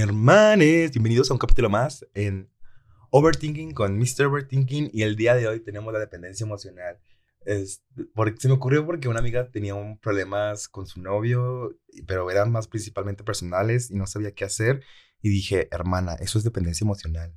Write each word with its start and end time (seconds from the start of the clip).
Hermanes, 0.00 0.92
bienvenidos 0.92 1.28
a 1.28 1.34
un 1.34 1.40
capítulo 1.40 1.68
más 1.68 2.06
en 2.14 2.48
Overthinking 3.10 3.72
con 3.72 3.98
Mr. 3.98 4.26
Overthinking 4.26 4.90
y 4.92 5.02
el 5.02 5.16
día 5.16 5.34
de 5.34 5.48
hoy 5.48 5.58
tenemos 5.58 5.92
la 5.92 5.98
dependencia 5.98 6.44
emocional. 6.44 7.00
Es, 7.44 7.82
se 8.38 8.46
me 8.48 8.54
ocurrió 8.54 8.86
porque 8.86 9.08
una 9.08 9.18
amiga 9.18 9.50
tenía 9.50 9.74
un 9.74 9.98
problemas 9.98 10.68
con 10.68 10.86
su 10.86 11.02
novio, 11.02 11.76
pero 12.06 12.30
eran 12.30 12.52
más 12.52 12.68
principalmente 12.68 13.24
personales 13.24 13.90
y 13.90 13.96
no 13.96 14.06
sabía 14.06 14.30
qué 14.30 14.44
hacer. 14.44 14.84
Y 15.20 15.30
dije, 15.30 15.66
hermana, 15.72 16.14
eso 16.20 16.38
es 16.38 16.44
dependencia 16.44 16.84
emocional. 16.84 17.34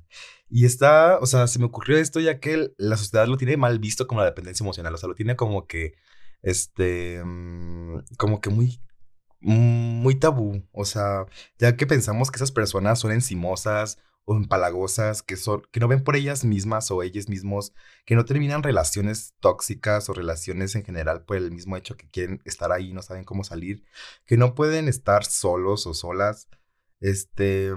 Y 0.48 0.64
está, 0.64 1.18
o 1.18 1.26
sea, 1.26 1.48
se 1.48 1.58
me 1.58 1.64
ocurrió 1.64 1.98
esto 1.98 2.20
ya 2.20 2.38
que 2.38 2.72
la 2.78 2.96
sociedad 2.96 3.26
lo 3.26 3.38
tiene 3.38 3.56
mal 3.56 3.80
visto 3.80 4.06
como 4.06 4.20
la 4.20 4.26
dependencia 4.26 4.62
emocional. 4.62 4.94
O 4.94 4.98
sea, 4.98 5.08
lo 5.08 5.16
tiene 5.16 5.34
como 5.34 5.66
que, 5.66 5.94
este, 6.42 7.24
mm, 7.24 8.04
como 8.18 8.40
que 8.40 8.50
muy 8.50 8.80
muy 9.42 10.14
tabú. 10.16 10.62
O 10.72 10.84
sea, 10.84 11.26
ya 11.58 11.76
que 11.76 11.86
pensamos 11.86 12.30
que 12.30 12.36
esas 12.36 12.52
personas 12.52 13.00
son 13.00 13.12
encimosas 13.12 13.98
o 14.24 14.36
empalagosas, 14.36 15.22
que, 15.22 15.36
son, 15.36 15.62
que 15.72 15.80
no 15.80 15.88
ven 15.88 16.04
por 16.04 16.16
ellas 16.16 16.44
mismas 16.44 16.90
o 16.90 17.02
ellos 17.02 17.28
mismos, 17.28 17.74
que 18.06 18.14
no 18.14 18.24
terminan 18.24 18.62
relaciones 18.62 19.34
tóxicas 19.40 20.08
o 20.08 20.14
relaciones 20.14 20.74
en 20.76 20.84
general 20.84 21.24
por 21.24 21.36
el 21.36 21.50
mismo 21.50 21.76
hecho 21.76 21.96
que 21.96 22.08
quieren 22.08 22.40
estar 22.44 22.70
ahí 22.72 22.92
no 22.92 23.02
saben 23.02 23.24
cómo 23.24 23.44
salir, 23.44 23.84
que 24.26 24.36
no 24.36 24.54
pueden 24.54 24.88
estar 24.88 25.24
solos 25.24 25.86
o 25.86 25.94
solas. 25.94 26.48
Este. 27.00 27.72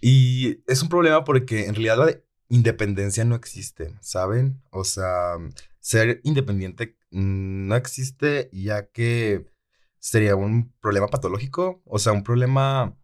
Y 0.00 0.62
es 0.66 0.82
un 0.82 0.88
problema 0.88 1.24
porque 1.24 1.66
en 1.66 1.74
realidad 1.74 1.98
la 1.98 2.20
independencia 2.48 3.24
no 3.24 3.34
existe, 3.34 3.94
¿saben? 4.00 4.62
O 4.70 4.84
sea, 4.84 5.36
ser 5.80 6.20
independiente 6.24 6.96
mm, 7.10 7.68
no 7.68 7.76
existe 7.76 8.50
ya 8.52 8.86
que 8.86 9.46
sería 10.06 10.36
un 10.36 10.72
problema 10.80 11.08
patológico, 11.08 11.82
o 11.84 11.98
sea, 11.98 12.12
un 12.12 12.22
problema 12.22 12.96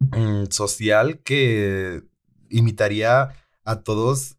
mm, 0.00 0.46
social 0.50 1.20
que 1.22 2.02
imitaría 2.50 3.30
a 3.64 3.82
todos 3.84 4.36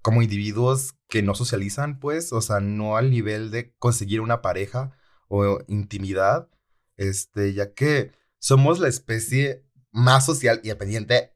como 0.00 0.22
individuos 0.22 0.94
que 1.06 1.22
no 1.22 1.34
socializan, 1.34 2.00
pues, 2.00 2.32
o 2.32 2.40
sea, 2.40 2.60
no 2.60 2.96
al 2.96 3.10
nivel 3.10 3.50
de 3.50 3.74
conseguir 3.78 4.22
una 4.22 4.40
pareja 4.40 4.92
o 5.28 5.60
intimidad, 5.68 6.48
este, 6.96 7.52
ya 7.52 7.74
que 7.74 8.12
somos 8.38 8.78
la 8.78 8.88
especie 8.88 9.66
más 9.92 10.24
social 10.24 10.62
y 10.64 10.68
dependiente 10.68 11.34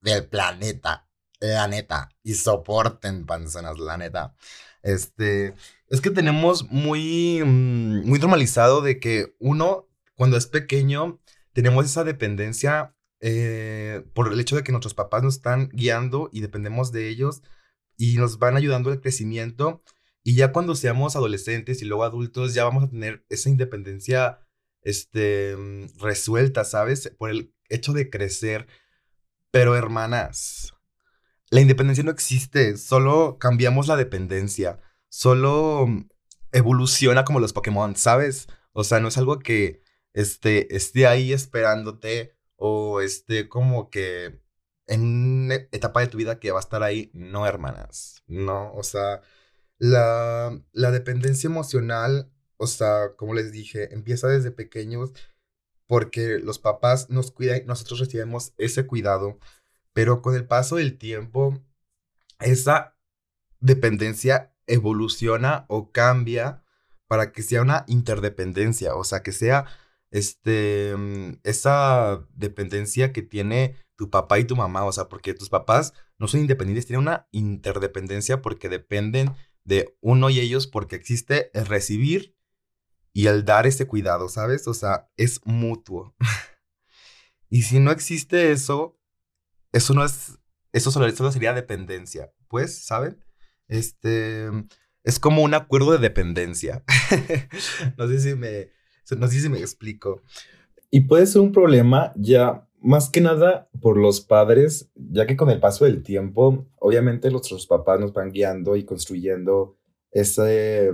del 0.00 0.28
planeta, 0.28 1.08
la 1.40 1.66
neta, 1.66 2.10
y 2.22 2.34
soporten 2.34 3.26
panzonas, 3.26 3.78
la 3.80 3.96
neta. 3.96 4.36
Este, 4.82 5.54
es 5.88 6.00
que 6.00 6.10
tenemos 6.10 6.70
muy, 6.70 7.42
mm, 7.44 8.06
muy 8.06 8.18
normalizado 8.18 8.80
de 8.80 9.00
que 9.00 9.34
uno, 9.38 9.88
cuando 10.14 10.36
es 10.36 10.46
pequeño, 10.46 11.20
tenemos 11.52 11.86
esa 11.86 12.04
dependencia 12.04 12.94
eh, 13.20 14.04
por 14.14 14.32
el 14.32 14.38
hecho 14.38 14.54
de 14.56 14.62
que 14.62 14.70
nuestros 14.72 14.94
papás 14.94 15.22
nos 15.22 15.36
están 15.36 15.70
guiando 15.72 16.30
y 16.32 16.40
dependemos 16.40 16.92
de 16.92 17.08
ellos 17.08 17.42
y 17.96 18.16
nos 18.16 18.38
van 18.38 18.56
ayudando 18.56 18.90
al 18.90 19.00
crecimiento. 19.00 19.82
Y 20.22 20.34
ya 20.34 20.52
cuando 20.52 20.74
seamos 20.74 21.16
adolescentes 21.16 21.82
y 21.82 21.84
luego 21.84 22.04
adultos, 22.04 22.54
ya 22.54 22.64
vamos 22.64 22.84
a 22.84 22.90
tener 22.90 23.24
esa 23.28 23.48
independencia 23.48 24.40
este, 24.82 25.56
mm, 25.56 25.98
resuelta, 25.98 26.64
¿sabes? 26.64 27.12
Por 27.18 27.30
el 27.30 27.52
hecho 27.68 27.92
de 27.92 28.10
crecer. 28.10 28.66
Pero 29.50 29.76
hermanas, 29.76 30.74
la 31.50 31.60
independencia 31.60 32.04
no 32.04 32.10
existe, 32.10 32.76
solo 32.76 33.38
cambiamos 33.38 33.88
la 33.88 33.96
dependencia 33.96 34.80
solo 35.08 35.86
evoluciona 36.52 37.24
como 37.24 37.40
los 37.40 37.52
Pokémon, 37.52 37.96
¿sabes? 37.96 38.48
O 38.72 38.84
sea, 38.84 39.00
no 39.00 39.08
es 39.08 39.18
algo 39.18 39.38
que 39.38 39.82
este, 40.12 40.74
esté 40.76 41.06
ahí 41.06 41.32
esperándote 41.32 42.34
o 42.56 43.00
esté 43.00 43.48
como 43.48 43.90
que 43.90 44.40
en 44.86 45.02
una 45.02 45.54
etapa 45.72 46.00
de 46.00 46.08
tu 46.08 46.18
vida 46.18 46.38
que 46.40 46.50
va 46.50 46.58
a 46.58 46.60
estar 46.60 46.82
ahí. 46.82 47.10
No, 47.14 47.46
hermanas, 47.46 48.22
no, 48.26 48.72
o 48.74 48.82
sea, 48.82 49.22
la, 49.78 50.60
la 50.72 50.90
dependencia 50.90 51.48
emocional, 51.48 52.32
o 52.56 52.66
sea, 52.66 53.14
como 53.16 53.34
les 53.34 53.52
dije, 53.52 53.92
empieza 53.94 54.28
desde 54.28 54.50
pequeños 54.50 55.12
porque 55.86 56.38
los 56.38 56.58
papás 56.58 57.10
nos 57.10 57.30
cuidan, 57.30 57.66
nosotros 57.66 58.00
recibimos 58.00 58.52
ese 58.58 58.86
cuidado, 58.86 59.38
pero 59.98 60.22
con 60.22 60.36
el 60.36 60.46
paso 60.46 60.76
del 60.76 60.96
tiempo, 60.96 61.60
esa 62.38 62.96
dependencia 63.58 64.54
evoluciona 64.68 65.66
o 65.68 65.90
cambia 65.90 66.62
para 67.08 67.32
que 67.32 67.42
sea 67.42 67.62
una 67.62 67.84
interdependencia, 67.88 68.94
o 68.94 69.02
sea, 69.02 69.24
que 69.24 69.32
sea 69.32 69.66
este, 70.12 70.94
mm, 70.96 71.40
esa 71.42 72.24
dependencia 72.32 73.12
que 73.12 73.22
tiene 73.22 73.74
tu 73.96 74.08
papá 74.08 74.38
y 74.38 74.44
tu 74.44 74.54
mamá, 74.54 74.84
o 74.84 74.92
sea, 74.92 75.08
porque 75.08 75.34
tus 75.34 75.48
papás 75.48 75.94
no 76.16 76.28
son 76.28 76.42
independientes, 76.42 76.86
tienen 76.86 77.02
una 77.02 77.26
interdependencia 77.32 78.40
porque 78.40 78.68
dependen 78.68 79.34
de 79.64 79.96
uno 80.00 80.30
y 80.30 80.38
ellos 80.38 80.68
porque 80.68 80.94
existe 80.94 81.50
el 81.58 81.66
recibir 81.66 82.36
y 83.12 83.26
el 83.26 83.44
dar 83.44 83.66
ese 83.66 83.88
cuidado, 83.88 84.28
¿sabes? 84.28 84.68
O 84.68 84.74
sea, 84.74 85.10
es 85.16 85.40
mutuo. 85.44 86.14
y 87.50 87.62
si 87.62 87.80
no 87.80 87.90
existe 87.90 88.52
eso, 88.52 88.97
eso 89.72 89.94
no 89.94 90.04
es, 90.04 90.38
eso 90.72 90.90
solo, 90.90 91.10
solo 91.10 91.32
sería 91.32 91.52
dependencia, 91.52 92.32
pues, 92.48 92.84
¿saben? 92.84 93.22
Este, 93.68 94.48
es 95.04 95.18
como 95.18 95.42
un 95.42 95.54
acuerdo 95.54 95.92
de 95.92 95.98
dependencia. 95.98 96.84
no, 97.96 98.08
sé 98.08 98.20
si 98.20 98.34
me, 98.34 98.70
no 99.16 99.28
sé 99.28 99.40
si 99.40 99.48
me 99.48 99.58
explico. 99.58 100.22
Y 100.90 101.02
puede 101.02 101.26
ser 101.26 101.42
un 101.42 101.52
problema 101.52 102.12
ya 102.16 102.66
más 102.80 103.10
que 103.10 103.20
nada 103.20 103.68
por 103.80 103.96
los 103.96 104.20
padres, 104.20 104.90
ya 104.94 105.26
que 105.26 105.36
con 105.36 105.50
el 105.50 105.60
paso 105.60 105.84
del 105.84 106.02
tiempo, 106.02 106.66
obviamente 106.76 107.30
nuestros 107.30 107.66
papás 107.66 108.00
nos 108.00 108.12
van 108.12 108.30
guiando 108.30 108.76
y 108.76 108.84
construyendo 108.84 109.76
ese, 110.10 110.92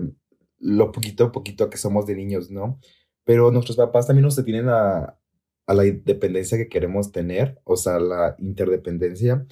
lo 0.59 0.93
poquito 0.93 1.25
a 1.25 1.33
poquito 1.33 1.69
que 1.71 1.77
somos 1.77 2.07
de 2.07 2.17
niños, 2.17 2.51
¿no? 2.51 2.79
Pero 3.25 3.51
nuestros 3.51 3.77
papás 3.77 4.07
también 4.07 4.25
nos 4.25 4.37
detienen 4.37 4.69
a, 4.69 5.19
a 5.67 5.75
la 5.75 5.87
independencia 5.87 6.59
que 6.59 6.69
queremos 6.69 7.13
tener, 7.13 7.61
o 7.65 7.77
sea, 7.77 7.99
la 7.99 8.37
interdependencia. 8.39 9.47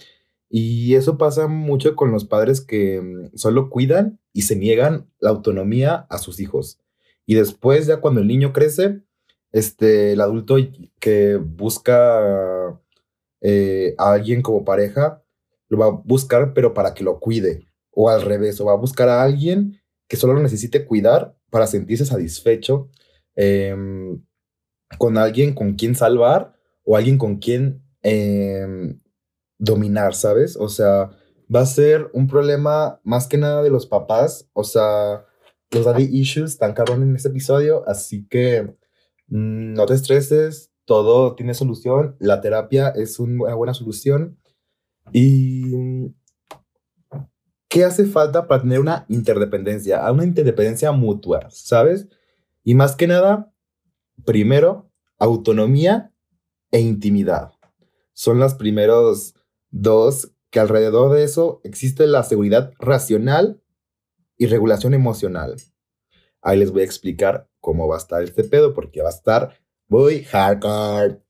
Y 0.49 0.95
eso 0.97 1.17
pasa 1.17 1.49
mucho 1.49 1.97
con 1.97 2.12
los 2.12 2.25
padres 2.27 2.61
que 2.61 3.00
mm, 3.00 3.37
solo 3.37 3.71
cuidan 3.71 4.21
y 4.33 4.43
se 4.43 4.56
niegan 4.56 5.11
la 5.19 5.31
autonomía 5.31 6.06
a 6.11 6.19
sus 6.19 6.41
hijos. 6.41 6.78
Y 7.27 7.34
después, 7.34 7.87
ya 7.87 7.99
cuando 7.99 8.21
el 8.21 8.28
niño 8.28 8.53
crece, 8.53 9.00
este, 9.53 10.12
el 10.12 10.21
adulto 10.21 10.56
que 11.00 11.37
busca 11.37 12.81
eh, 13.41 13.94
a 13.99 14.12
alguien 14.12 14.43
como 14.43 14.65
pareja, 14.65 15.23
lo 15.69 15.79
va 15.79 15.87
a 15.87 15.91
buscar, 15.91 16.53
pero 16.55 16.75
para 16.75 16.94
que 16.94 17.05
lo 17.05 17.19
cuide. 17.21 17.67
O 17.91 18.11
al 18.11 18.23
revés, 18.23 18.61
o 18.61 18.67
va 18.67 18.73
a 18.73 18.77
buscar 18.77 19.09
a 19.09 19.23
alguien 19.23 19.81
que 20.09 20.17
solo 20.17 20.34
lo 20.34 20.41
necesite 20.43 20.84
cuidar 20.84 21.34
para 21.50 21.67
sentirse 21.67 22.05
satisfecho 22.05 22.91
em, 23.34 24.23
con 24.98 25.19
alguien 25.19 25.54
con 25.54 25.75
quien 25.75 25.94
salvar 25.94 26.54
o 26.84 26.97
alguien 26.97 27.19
con 27.19 27.36
quien 27.36 27.82
em, 28.03 29.00
dominar, 29.58 30.14
¿sabes? 30.14 30.56
O 30.56 30.69
sea, 30.69 31.10
va 31.54 31.60
a 31.60 31.66
ser 31.66 32.10
un 32.12 32.26
problema 32.26 33.00
más 33.04 33.26
que 33.26 33.38
nada 33.38 33.62
de 33.62 33.70
los 33.70 33.86
papás, 33.86 34.48
o 34.52 34.64
sea, 34.64 35.25
los 35.70 35.84
daddy 35.84 36.08
issues 36.10 36.52
están 36.52 36.75
cabrón 36.75 37.02
en 37.02 37.16
este 37.16 37.28
episodio, 37.28 37.84
así 37.88 38.26
que 38.28 38.62
mm, 39.28 39.75
no 39.75 39.86
te 39.86 39.94
estreses, 39.94 40.72
todo 40.84 41.34
tiene 41.34 41.54
solución, 41.54 42.16
la 42.19 42.41
terapia 42.41 42.88
es 42.88 43.19
una 43.19 43.54
buena 43.54 43.75
solución. 43.75 44.38
¿Y 45.12 46.12
qué 47.69 47.84
hace 47.84 48.04
falta 48.04 48.46
para 48.46 48.62
tener 48.62 48.81
una 48.81 49.06
interdependencia? 49.08 50.11
Una 50.11 50.25
interdependencia 50.25 50.93
mutua, 50.93 51.49
¿sabes? 51.50 52.08
Y 52.64 52.75
más 52.75 52.94
que 52.96 53.06
nada, 53.06 53.51
primero, 54.24 54.90
autonomía 55.19 56.12
e 56.70 56.80
intimidad. 56.80 57.52
Son 58.12 58.38
los 58.38 58.54
primeros 58.54 59.34
Dos, 59.72 60.30
que 60.50 60.60
alrededor 60.60 61.14
de 61.14 61.24
eso 61.24 61.62
existe 61.64 62.06
la 62.06 62.22
seguridad 62.24 62.74
racional 62.78 63.62
y 64.36 64.46
regulación 64.46 64.92
emocional. 64.92 65.56
Ahí 66.42 66.58
les 66.58 66.70
voy 66.70 66.82
a 66.82 66.84
explicar 66.84 67.48
cómo 67.58 67.88
va 67.88 67.94
a 67.94 67.98
estar 67.98 68.22
este 68.22 68.44
pedo, 68.44 68.74
porque 68.74 69.00
va 69.00 69.08
a 69.08 69.12
estar 69.12 69.58
muy 69.88 70.24
hardcore. 70.24 71.22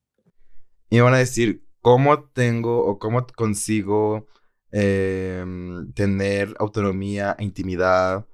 Y 0.91 0.99
van 0.99 1.15
a 1.15 1.19
decir, 1.19 1.65
¿cómo 1.81 2.25
tengo 2.31 2.85
o 2.85 2.99
cómo 2.99 3.25
consigo 3.37 4.27
em, 4.73 5.93
tener 5.93 6.57
autonomía 6.59 7.37
e 7.39 7.45
intimidad? 7.45 8.27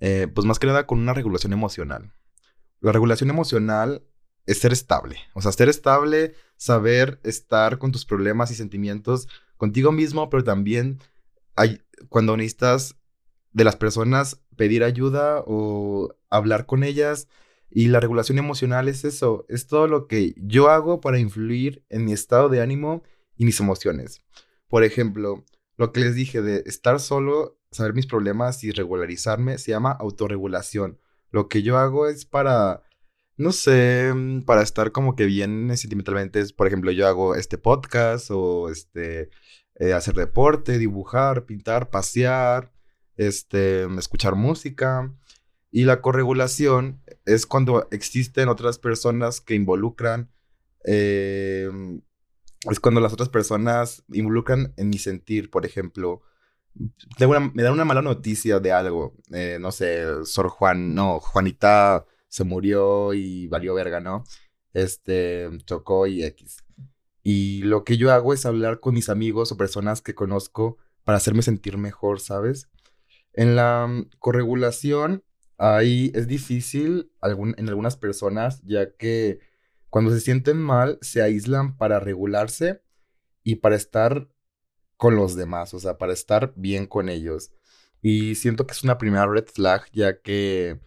Eh, 0.00 0.28
pues 0.34 0.46
más 0.46 0.58
que 0.58 0.66
nada 0.66 0.86
con 0.86 0.98
una 0.98 1.14
regulación 1.14 1.54
emocional. 1.54 2.12
La 2.86 2.92
regulación 2.92 3.30
emocional 3.30 4.04
es 4.46 4.60
ser 4.60 4.72
estable. 4.72 5.18
O 5.34 5.42
sea, 5.42 5.50
ser 5.50 5.68
estable, 5.68 6.36
saber 6.56 7.18
estar 7.24 7.78
con 7.78 7.90
tus 7.90 8.04
problemas 8.04 8.52
y 8.52 8.54
sentimientos 8.54 9.26
contigo 9.56 9.90
mismo, 9.90 10.30
pero 10.30 10.44
también 10.44 11.00
hay, 11.56 11.82
cuando 12.10 12.36
necesitas 12.36 12.94
de 13.50 13.64
las 13.64 13.74
personas 13.74 14.40
pedir 14.54 14.84
ayuda 14.84 15.42
o 15.48 16.14
hablar 16.30 16.66
con 16.66 16.84
ellas, 16.84 17.26
Y 17.70 17.88
la 17.88 17.98
regulación 17.98 18.38
emocional 18.38 18.86
es 18.86 19.04
eso, 19.04 19.44
es 19.48 19.66
todo 19.66 19.88
lo 19.88 20.06
que 20.06 20.36
yo 20.36 20.70
hago 20.70 21.00
para 21.00 21.18
influir 21.18 21.84
en 21.88 22.04
mi 22.04 22.12
estado 22.12 22.48
de 22.48 22.60
ánimo 22.60 23.02
y 23.36 23.46
mis 23.46 23.58
emociones. 23.58 24.20
Por 24.68 24.84
ejemplo, 24.84 25.44
lo 25.76 25.92
que 25.92 25.98
les 25.98 26.14
dije 26.14 26.40
de 26.40 26.62
estar 26.66 27.00
solo, 27.00 27.58
saber 27.72 27.94
mis 27.94 28.06
problemas 28.06 28.62
y 28.62 28.70
regularizarme, 28.70 29.58
se 29.58 29.72
llama 29.72 29.90
autorregulación. 29.90 31.00
Lo 31.30 31.48
que 31.48 31.62
yo 31.62 31.78
hago 31.78 32.08
es 32.08 32.24
para, 32.24 32.82
no 33.36 33.52
sé, 33.52 34.12
mm, 34.14 34.44
para 34.44 34.62
estar 34.62 34.92
como 34.92 35.16
que 35.16 35.26
bien 35.26 35.76
sentimentalmente. 35.76 36.42
por 36.56 36.66
ejemplo, 36.66 36.90
yo 36.92 37.06
hago 37.06 37.34
este 37.34 37.58
podcast 37.58 38.30
o 38.30 38.68
este, 38.70 39.30
eh, 39.76 39.92
hacer 39.92 40.14
deporte, 40.14 40.78
dibujar, 40.78 41.44
pintar, 41.46 41.90
pasear, 41.90 42.72
este, 43.16 43.84
escuchar 43.98 44.34
música. 44.34 45.14
Y 45.70 45.84
la 45.84 46.00
corregulación 46.00 47.02
es 47.26 47.46
cuando 47.46 47.88
existen 47.90 48.48
otras 48.48 48.78
personas 48.78 49.40
que 49.40 49.54
involucran, 49.54 50.30
em, 50.84 52.00
es 52.70 52.80
cuando 52.80 53.00
las 53.00 53.12
otras 53.12 53.28
personas 53.28 54.04
involucran 54.12 54.72
en 54.76 54.88
mi 54.88 54.98
sentir, 54.98 55.50
por 55.50 55.66
ejemplo, 55.66 56.22
me 57.54 57.62
dan 57.62 57.72
una 57.72 57.84
mala 57.84 58.02
noticia 58.02 58.60
de 58.60 58.72
algo, 58.72 59.14
eh, 59.32 59.58
no 59.60 59.72
sé, 59.72 60.24
Sor 60.24 60.48
Juan, 60.48 60.94
no, 60.94 61.20
Juanita 61.20 62.04
se 62.28 62.44
murió 62.44 63.14
y 63.14 63.46
valió 63.48 63.74
verga, 63.74 64.00
¿no? 64.00 64.24
Este, 64.72 65.48
chocó 65.64 66.06
y 66.06 66.22
X. 66.24 66.64
Y 67.22 67.62
lo 67.62 67.84
que 67.84 67.96
yo 67.96 68.12
hago 68.12 68.32
es 68.34 68.46
hablar 68.46 68.80
con 68.80 68.94
mis 68.94 69.08
amigos 69.08 69.50
o 69.50 69.56
personas 69.56 70.02
que 70.02 70.14
conozco 70.14 70.76
para 71.04 71.18
hacerme 71.18 71.42
sentir 71.42 71.78
mejor, 71.78 72.20
¿sabes? 72.20 72.68
En 73.32 73.56
la 73.56 73.86
mm, 73.86 74.10
corregulación, 74.18 75.24
ahí 75.58 76.12
es 76.14 76.26
difícil 76.26 77.10
en 77.22 77.68
algunas 77.68 77.96
personas, 77.96 78.62
ya 78.64 78.94
que 78.96 79.40
cuando 79.90 80.10
se 80.10 80.20
sienten 80.20 80.58
mal, 80.58 80.98
se 81.00 81.22
aíslan 81.22 81.76
para 81.76 82.00
regularse 82.00 82.82
y 83.42 83.56
para 83.56 83.76
estar 83.76 84.28
con 84.96 85.16
los 85.16 85.36
demás, 85.36 85.74
o 85.74 85.80
sea, 85.80 85.98
para 85.98 86.12
estar 86.12 86.52
bien 86.56 86.86
con 86.86 87.08
ellos. 87.08 87.52
Y 88.02 88.36
siento 88.36 88.66
que 88.66 88.72
es 88.72 88.84
una 88.84 88.98
primera 88.98 89.26
red 89.26 89.46
flag, 89.46 89.86
ya 89.92 90.20
que 90.20 90.80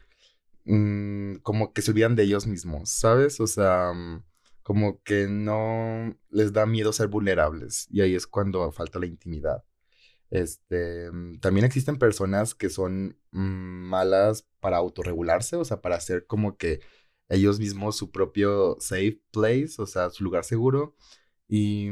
mm, 0.65 1.37
como 1.43 1.73
que 1.73 1.81
se 1.81 1.91
olvidan 1.91 2.15
de 2.15 2.23
ellos 2.23 2.47
mismos, 2.47 2.89
¿sabes? 2.89 3.39
O 3.39 3.47
sea, 3.47 3.93
mm, 3.93 4.23
como 4.63 5.01
que 5.03 5.27
no 5.27 6.15
les 6.29 6.53
da 6.53 6.65
miedo 6.65 6.93
ser 6.93 7.07
vulnerables 7.07 7.87
y 7.91 8.01
ahí 8.01 8.15
es 8.15 8.27
cuando 8.27 8.71
falta 8.71 8.99
la 8.99 9.07
intimidad. 9.07 9.63
Este, 10.29 11.11
mm, 11.11 11.39
también 11.39 11.65
existen 11.65 11.97
personas 11.97 12.55
que 12.55 12.69
son 12.69 13.17
malas 13.31 14.47
para 14.59 14.77
autorregularse, 14.77 15.55
o 15.55 15.65
sea, 15.65 15.81
para 15.81 15.95
hacer 15.97 16.27
como 16.27 16.57
que 16.57 16.81
ellos 17.29 17.59
mismos 17.59 17.97
su 17.97 18.11
propio 18.11 18.77
safe 18.79 19.21
place, 19.31 19.75
o 19.79 19.85
sea, 19.87 20.09
su 20.11 20.23
lugar 20.23 20.43
seguro. 20.45 20.95
Y 21.47 21.89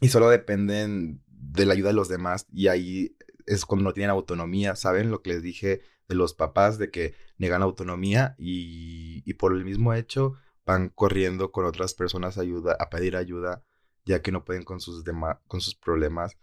y 0.00 0.08
solo 0.08 0.30
dependen 0.30 1.22
de 1.26 1.66
la 1.66 1.74
ayuda 1.74 1.88
de 1.88 1.94
los 1.94 2.08
demás 2.08 2.46
y 2.52 2.68
ahí 2.68 3.16
es 3.46 3.64
cuando 3.64 3.84
no 3.84 3.92
tienen 3.92 4.10
autonomía, 4.10 4.76
¿saben? 4.76 5.10
Lo 5.10 5.22
que 5.22 5.30
les 5.30 5.42
dije 5.42 5.82
de 6.08 6.14
los 6.14 6.34
papás, 6.34 6.78
de 6.78 6.90
que 6.90 7.14
negan 7.38 7.62
autonomía 7.62 8.34
y, 8.38 9.32
por 9.34 9.54
el 9.54 9.64
mismo 9.64 9.94
hecho 9.94 10.34
van 10.66 10.88
corriendo 10.90 11.50
con 11.50 11.64
otras 11.64 11.94
personas 11.94 12.36
a, 12.36 12.42
ayuda, 12.42 12.76
a 12.78 12.90
pedir 12.90 13.16
ayuda, 13.16 13.64
ya 14.04 14.22
que 14.22 14.32
no 14.32 14.44
pueden 14.44 14.64
con 14.64 14.80
sus, 14.80 15.04
con 15.46 15.60
sus 15.60 15.74
problemas 15.74 16.36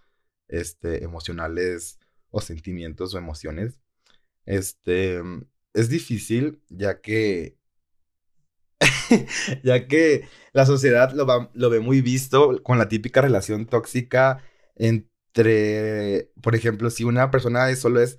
este, 0.48 1.04
emocionales 1.04 2.00
o 2.30 2.42
sentimientos 2.42 3.13
o 3.13 3.18
emociones. 3.18 3.80
Este, 4.45 5.21
es 5.74 5.89
difícil, 5.89 6.62
ya 6.69 7.01
que 7.01 7.56
ya 9.63 9.88
que 9.88 10.27
la 10.54 10.65
sociedad 10.65 11.12
lo, 11.13 11.69
ve 11.69 11.80
muy 11.80 12.01
visto 12.01 12.62
con 12.63 12.77
la 12.77 12.89
típica 12.89 13.21
relación 13.21 13.65
tóxica 13.65 14.44
entre, 14.75 16.31
por 16.42 16.56
ejemplo, 16.56 16.89
si 16.89 17.04
una 17.04 17.31
persona 17.31 17.74
solo 17.75 18.01
es 18.01 18.18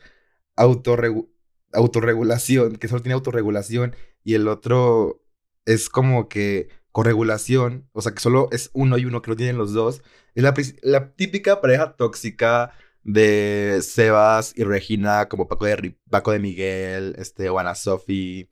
autorregulación, 0.56 2.76
que 2.76 2.88
solo 2.88 3.02
tiene 3.02 3.14
autorregulación, 3.14 3.94
y 4.24 4.34
el 4.34 4.48
otro 4.48 5.22
es 5.66 5.88
como 5.88 6.28
que 6.28 6.68
corregulación, 6.92 7.88
o 7.92 8.02
sea, 8.02 8.12
que 8.12 8.20
solo 8.20 8.48
es 8.52 8.70
uno 8.72 8.98
y 8.98 9.04
uno 9.04 9.22
que 9.22 9.30
lo 9.30 9.36
tienen 9.36 9.58
los 9.58 9.72
dos, 9.72 10.02
es 10.34 10.42
la, 10.42 10.54
la 10.82 11.12
típica 11.14 11.60
pareja 11.60 11.96
tóxica 11.96 12.72
de 13.04 13.80
Sebas 13.82 14.52
y 14.56 14.64
Regina, 14.64 15.28
como 15.28 15.48
Paco 15.48 15.66
de, 15.66 15.96
Paco 16.10 16.32
de 16.32 16.38
Miguel, 16.40 17.14
este, 17.18 17.48
o 17.50 17.74
Sophie, 17.74 18.48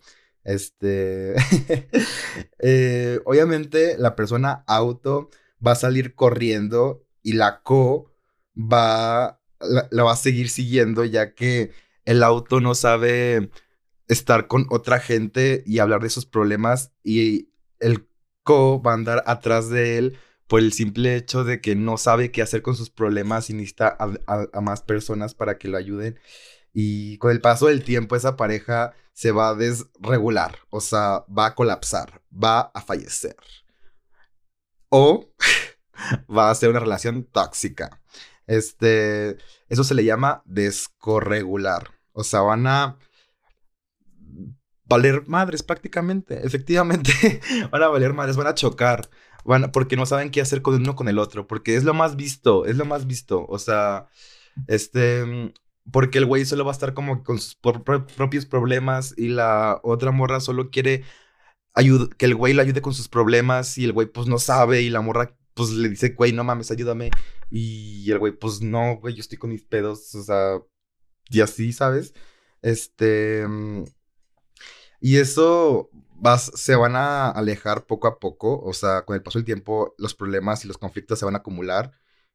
este, 0.47 1.35
eh, 2.61 3.21
obviamente 3.25 3.97
la 3.99 4.15
persona 4.15 4.65
auto 4.69 5.29
va 5.65 5.73
a 5.73 5.77
salir 5.77 6.15
corriendo 6.15 7.05
y 7.23 7.33
la 7.33 7.63
co 7.63 8.15
va, 8.57 9.41
la, 9.61 10.05
va 10.05 10.13
a 10.13 10.17
seguir 10.17 10.49
siguiendo 10.49 11.05
ya 11.05 11.35
que 11.35 11.73
el 12.05 12.23
auto 12.23 12.61
no 12.61 12.77
sabe 12.77 13.51
estar 14.07 14.47
con 14.47 14.67
otra 14.71 15.01
gente 15.01 15.65
y 15.67 15.81
hablar 15.81 16.01
de 16.01 16.07
esos 16.07 16.27
problemas 16.27 16.93
y 17.03 17.51
el 17.81 18.09
co 18.45 18.81
va 18.81 18.93
a 18.93 18.95
andar 18.95 19.25
atrás 19.27 19.69
de 19.69 19.99
él 19.99 20.19
por 20.47 20.61
el 20.61 20.73
simple 20.73 21.17
hecho 21.17 21.43
de 21.43 21.61
que 21.61 21.75
no 21.75 21.99
sabe 21.99 22.31
qué 22.31 22.41
hacer 22.41 22.63
con 22.63 22.77
sus 22.77 22.89
problemas 22.89 23.51
y 23.51 23.55
necesita 23.55 23.97
a 23.99 24.61
más 24.61 24.83
personas 24.83 25.35
para 25.35 25.59
que 25.59 25.67
lo 25.67 25.77
ayuden. 25.77 26.21
Y 26.79 27.17
con 27.17 27.31
el 27.31 27.41
paso 27.41 27.69
del 27.69 27.83
tiempo 27.83 28.17
esa 28.17 28.37
pareja 28.37 28.93
se 29.15 29.33
va 29.33 29.49
a 29.49 29.55
desregular, 29.55 30.59
o 30.69 30.83
sea, 30.83 31.25
va 31.27 31.47
a 31.47 31.55
colapsar, 31.55 32.21
va 32.31 32.71
a 32.75 32.83
fallecer. 32.83 33.35
O 34.91 35.33
va 36.31 36.51
a 36.51 36.55
ser 36.55 36.69
una 36.69 36.81
relación 36.81 37.25
tóxica. 37.25 38.03
Este, 38.47 39.39
eso 39.71 39.85
se 39.85 39.95
le 39.95 40.05
llama 40.05 40.43
descorregular. 40.45 41.93
O 42.13 42.23
sea, 42.25 42.43
van 42.43 42.67
a 42.67 42.99
valer 44.85 45.27
madres 45.27 45.63
prácticamente. 45.63 46.47
Efectivamente, 46.47 47.41
van 47.73 47.85
a 47.85 47.89
valer 47.89 48.13
madres, 48.13 48.37
van 48.37 48.49
a 48.49 48.55
chocar. 48.55 49.09
Van 49.47 49.73
porque 49.73 49.97
no 49.97 50.05
saben 50.05 50.31
qué 50.31 50.43
hacer 50.43 50.61
con 50.61 50.75
uno 50.75 50.95
con 50.95 51.09
el 51.09 51.19
otro. 51.19 51.47
Porque 51.47 51.75
es 51.75 51.85
lo 51.85 51.95
más 51.95 52.17
visto, 52.17 52.67
es 52.67 52.77
lo 52.77 52.85
más 52.85 53.07
visto. 53.07 53.47
O 53.49 53.59
sea, 53.59 54.09
este, 54.67 55.55
porque 55.93 56.19
el 56.19 56.27
güey 56.27 56.45
solo 56.45 56.65
va 56.65 56.73
a 56.73 56.75
estar 56.75 56.95
como 56.95 57.23
con 57.23 57.39
sus 57.39 57.55
propios 57.57 58.47
problemas 58.47 59.15
y 59.17 59.29
la 59.29 59.81
otra 59.83 60.11
morra 60.11 60.41
solo 60.41 60.71
quiere 60.71 61.05
que 62.19 62.25
el 62.27 62.35
güey 62.35 62.55
le 62.55 62.63
ayude 62.63 62.83
con 62.83 62.95
sus 62.95 63.09
problemas 63.09 63.77
y 63.79 63.85
el 63.85 63.93
güey 63.93 64.07
pues 64.07 64.27
no 64.27 64.39
sabe 64.39 64.83
y 64.83 64.91
la 64.91 65.01
morra 65.03 65.37
pues 65.57 65.71
le 65.71 65.89
dice, 65.89 66.11
güey, 66.11 66.33
no 66.33 66.45
mames, 66.45 66.71
ayúdame. 66.71 67.11
Y 67.51 68.11
el 68.11 68.19
güey, 68.19 68.33
pues 68.33 68.61
no, 68.61 68.97
güey, 68.97 69.15
yo 69.15 69.21
estoy 69.21 69.39
con 69.39 69.51
mis 69.51 69.65
pedos, 69.65 70.15
o 70.15 70.23
sea, 70.23 70.61
y 71.31 71.41
así, 71.41 71.73
¿sabes? 71.73 72.15
Este... 72.63 73.47
Y 75.01 75.17
eso 75.17 75.91
se 76.55 76.77
van 76.77 76.97
a 76.97 77.31
alejar 77.31 77.87
poco 77.87 78.07
a 78.09 78.19
poco, 78.19 78.61
o 78.61 78.73
sea, 78.73 79.05
con 79.05 79.17
el 79.17 79.23
paso 79.23 79.39
del 79.39 79.47
tiempo 79.47 79.95
los 79.99 80.15
problemas 80.15 80.65
y 80.65 80.69
los 80.69 80.79
conflictos 80.79 81.19
se 81.19 81.25
van 81.25 81.35
a 81.35 81.39
acumular 81.39 81.93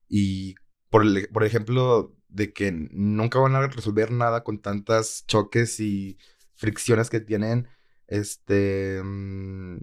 y 0.10 0.56
por, 0.92 1.04
por 1.32 1.44
ejemplo, 1.44 2.16
de 2.28 2.54
que 2.54 2.72
nunca 2.72 3.40
van 3.40 3.56
a 3.56 3.66
resolver 3.68 4.12
nada 4.12 4.44
con 4.44 4.60
tantas 4.60 5.26
choques 5.26 5.80
y 5.80 6.20
fricciones 6.56 7.10
que 7.10 7.22
tienen, 7.22 7.68
este, 8.08 9.02
mm, 9.04 9.78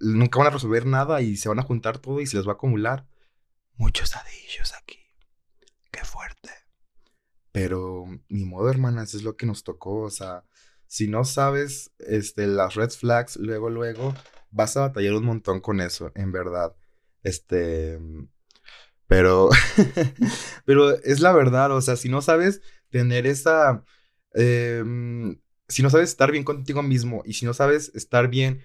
nunca 0.00 0.38
van 0.38 0.48
a 0.48 0.50
resolver 0.50 0.86
nada 0.86 1.22
y 1.22 1.36
se 1.36 1.48
van 1.48 1.58
a 1.58 1.62
juntar 1.62 1.98
todo 1.98 2.20
y 2.20 2.26
se 2.26 2.36
les 2.36 2.46
va 2.46 2.52
a 2.52 2.54
acumular 2.54 3.08
muchos 3.76 4.14
adillos 4.14 4.72
aquí. 4.80 4.98
Qué 5.90 6.04
fuerte. 6.04 6.50
Pero 7.50 8.04
ni 8.28 8.44
modo, 8.44 8.70
hermanas, 8.70 9.14
es 9.14 9.22
lo 9.22 9.36
que 9.36 9.46
nos 9.46 9.64
tocó, 9.64 10.02
o 10.02 10.10
sea, 10.10 10.44
si 10.86 11.08
no 11.08 11.24
sabes 11.24 11.90
este 11.98 12.46
las 12.46 12.74
red 12.74 12.90
flags 12.90 13.36
luego 13.36 13.70
luego 13.70 14.14
vas 14.50 14.76
a 14.76 14.82
batallar 14.82 15.14
un 15.14 15.24
montón 15.24 15.60
con 15.60 15.80
eso, 15.80 16.12
en 16.14 16.32
verdad. 16.32 16.76
Este, 17.22 17.98
pero, 19.06 19.50
pero 20.64 20.90
es 21.02 21.20
la 21.20 21.32
verdad, 21.32 21.72
o 21.72 21.80
sea, 21.80 21.96
si 21.96 22.08
no 22.08 22.22
sabes 22.22 22.62
tener 22.90 23.26
esa, 23.26 23.84
em, 24.32 25.38
si 25.68 25.82
no 25.82 25.90
sabes 25.90 26.10
estar 26.10 26.30
bien 26.30 26.44
contigo 26.44 26.82
mismo 26.82 27.22
y 27.26 27.34
si 27.34 27.44
no 27.44 27.54
sabes 27.54 27.92
estar 27.94 28.28
bien 28.28 28.62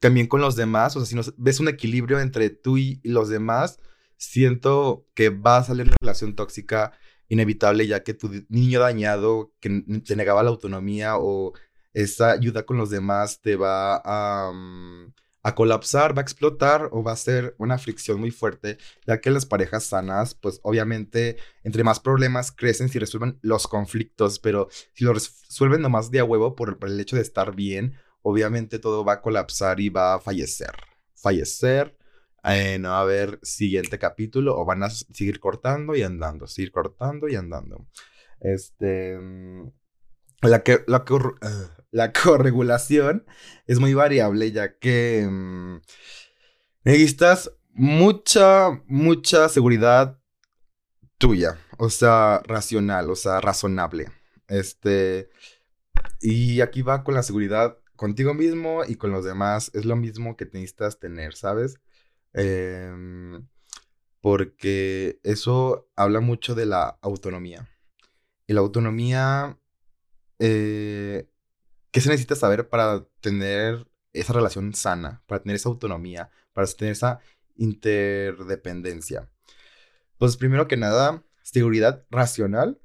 también 0.00 0.26
con 0.26 0.40
los 0.40 0.56
demás, 0.56 0.96
o 0.96 1.00
sea, 1.00 1.06
si 1.06 1.14
no 1.14 1.22
ves 1.36 1.60
un 1.60 1.68
equilibrio 1.68 2.20
entre 2.20 2.50
tú 2.50 2.78
y, 2.78 3.00
los 3.04 3.28
demás, 3.28 3.80
siento 4.16 5.06
que 5.14 5.30
va 5.30 5.58
a 5.58 5.64
salir 5.64 5.86
una 5.86 5.96
relación 6.00 6.34
tóxica 6.34 6.92
inevitable 7.28 7.86
ya 7.86 8.02
que 8.02 8.14
tu 8.14 8.30
niño 8.48 8.80
dañado 8.80 9.52
que 9.60 9.84
te 10.04 10.16
negaba 10.16 10.42
la 10.42 10.50
autonomía 10.50 11.16
o 11.16 11.52
esa 11.94 12.32
ayuda 12.32 12.64
con 12.64 12.76
los 12.76 12.90
demás 12.90 13.40
te 13.40 13.56
va 13.56 14.02
a... 14.04 14.52
Mm, 14.52 15.12
a 15.42 15.54
colapsar, 15.54 16.16
va 16.16 16.20
a 16.20 16.22
explotar 16.22 16.88
o 16.92 17.02
va 17.02 17.12
a 17.12 17.16
ser 17.16 17.54
una 17.58 17.78
fricción 17.78 18.20
muy 18.20 18.30
fuerte, 18.30 18.78
ya 19.06 19.20
que 19.20 19.30
las 19.30 19.46
parejas 19.46 19.84
sanas, 19.84 20.34
pues 20.34 20.60
obviamente, 20.62 21.36
entre 21.64 21.84
más 21.84 22.00
problemas 22.00 22.52
crecen 22.52 22.88
si 22.88 22.98
resuelven 22.98 23.38
los 23.42 23.66
conflictos, 23.66 24.38
pero 24.38 24.68
si 24.94 25.04
lo 25.04 25.12
resuelven 25.12 25.82
nomás 25.82 26.10
de 26.10 26.20
a 26.20 26.24
huevo 26.24 26.54
por, 26.54 26.78
el 26.82 27.00
hecho 27.00 27.16
de 27.16 27.22
estar 27.22 27.54
bien 27.54 27.94
obviamente 28.22 28.78
todo 28.78 29.04
va 29.04 29.14
a 29.14 29.20
colapsar 29.20 29.80
y 29.80 29.88
va 29.88 30.14
a 30.14 30.20
fallecer. 30.20 30.72
Fallecer, 31.14 31.96
no 32.80 32.88
va 32.88 32.98
a 32.98 33.02
haber 33.02 33.38
siguiente 33.42 33.98
capítulo 33.98 34.56
o 34.58 34.64
van 34.64 34.82
a 34.82 34.90
seguir 34.90 35.40
cortando 35.40 35.94
y 35.94 36.02
andando, 36.02 36.46
seguir 36.46 36.72
cortando 36.72 37.28
y 37.28 37.36
andando. 37.36 37.86
Este, 38.40 39.18
mm, 39.18 39.70
la, 40.42 40.62
que, 40.62 40.84
la, 40.86 41.04
la 41.90 42.12
corregulación 42.24 43.26
es 43.66 43.78
muy 43.78 43.94
variable 43.94 44.50
ya 44.52 44.78
que 44.78 45.26
mm, 45.30 45.80
necesitas 46.84 47.52
mucha, 47.70 48.82
mucha 48.86 49.48
seguridad 49.48 50.18
tuya, 51.18 51.58
o 51.78 51.88
sea, 51.88 52.42
racional, 52.44 53.10
o 53.10 53.16
sea, 53.16 53.40
razonable. 53.40 54.08
Este, 54.48 55.30
y 56.20 56.60
aquí 56.60 56.82
va 56.82 57.04
con 57.04 57.14
la 57.14 57.22
seguridad 57.22 57.78
contigo 57.96 58.34
mismo 58.34 58.84
y 58.84 58.96
con 58.96 59.12
los 59.12 59.24
demás. 59.24 59.70
Es 59.74 59.84
lo 59.84 59.96
mismo 59.96 60.36
que 60.36 60.46
necesitas 60.46 60.98
tener, 60.98 61.34
¿sabes? 61.34 61.76
Em, 62.32 63.46
porque 64.20 65.20
eso 65.22 65.88
habla 65.96 66.20
mucho 66.20 66.54
de 66.54 66.66
la 66.66 66.98
autonomía. 67.02 67.68
Y 68.46 68.54
la 68.54 68.60
autonomía, 68.60 69.58
eh, 70.44 71.30
¿qué 71.92 72.00
se 72.00 72.08
necesita 72.08 72.34
saber 72.34 72.68
para 72.68 73.06
tener 73.20 73.86
esa 74.12 74.32
relación 74.32 74.74
sana, 74.74 75.22
para 75.26 75.40
tener 75.40 75.54
esa 75.54 75.68
autonomía, 75.68 76.30
para 76.52 76.66
tener 76.66 76.92
esa 76.92 77.20
interdependencia? 77.54 79.30
Pues 80.18 80.36
primero 80.36 80.66
que 80.66 80.76
nada, 80.76 81.22
seguridad 81.44 82.04
racional, 82.10 82.80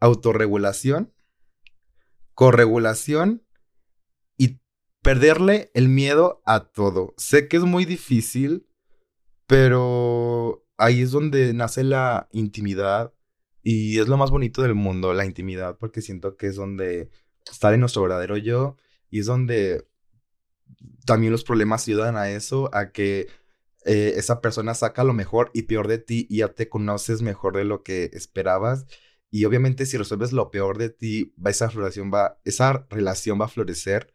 autorregulación, 0.00 1.14
corregulación 2.34 3.46
y 4.36 4.60
perderle 5.00 5.70
el 5.74 5.88
miedo 5.88 6.42
a 6.44 6.64
todo. 6.64 7.14
Sé 7.18 7.46
que 7.46 7.56
es 7.56 7.62
muy 7.62 7.84
difícil, 7.84 8.66
pero 9.46 10.66
ahí 10.76 11.02
es 11.02 11.12
donde 11.12 11.54
nace 11.54 11.84
la 11.84 12.28
intimidad 12.32 13.14
y 13.70 13.98
es 13.98 14.08
lo 14.08 14.16
más 14.16 14.30
bonito 14.30 14.62
del 14.62 14.74
mundo, 14.74 15.12
la 15.12 15.26
intimidad, 15.26 15.76
porque 15.76 16.00
siento 16.00 16.38
que 16.38 16.46
es 16.46 16.56
donde 16.56 17.10
sale 17.44 17.76
nuestro 17.76 18.00
verdadero 18.00 18.38
yo 18.38 18.76
y 19.10 19.20
es 19.20 19.26
donde 19.26 19.86
también 21.04 21.32
los 21.32 21.44
problemas 21.44 21.86
ayudan 21.86 22.16
a 22.16 22.30
eso, 22.30 22.70
a 22.72 22.92
que 22.92 23.28
eh, 23.84 24.14
esa 24.16 24.40
persona 24.40 24.72
saca 24.72 25.04
lo 25.04 25.12
mejor 25.12 25.50
y 25.52 25.64
peor 25.64 25.86
de 25.86 25.98
ti 25.98 26.26
y 26.30 26.38
ya 26.38 26.48
te 26.48 26.70
conoces 26.70 27.20
mejor 27.20 27.56
de 27.56 27.64
lo 27.64 27.82
que 27.82 28.08
esperabas. 28.14 28.86
Y 29.30 29.44
obviamente 29.44 29.84
si 29.84 29.98
resuelves 29.98 30.32
lo 30.32 30.50
peor 30.50 30.78
de 30.78 30.88
ti, 30.88 31.34
va, 31.36 31.50
esa, 31.50 31.68
relación 31.68 32.10
va, 32.10 32.40
esa 32.44 32.86
relación 32.88 33.38
va 33.38 33.44
a 33.46 33.48
florecer 33.48 34.14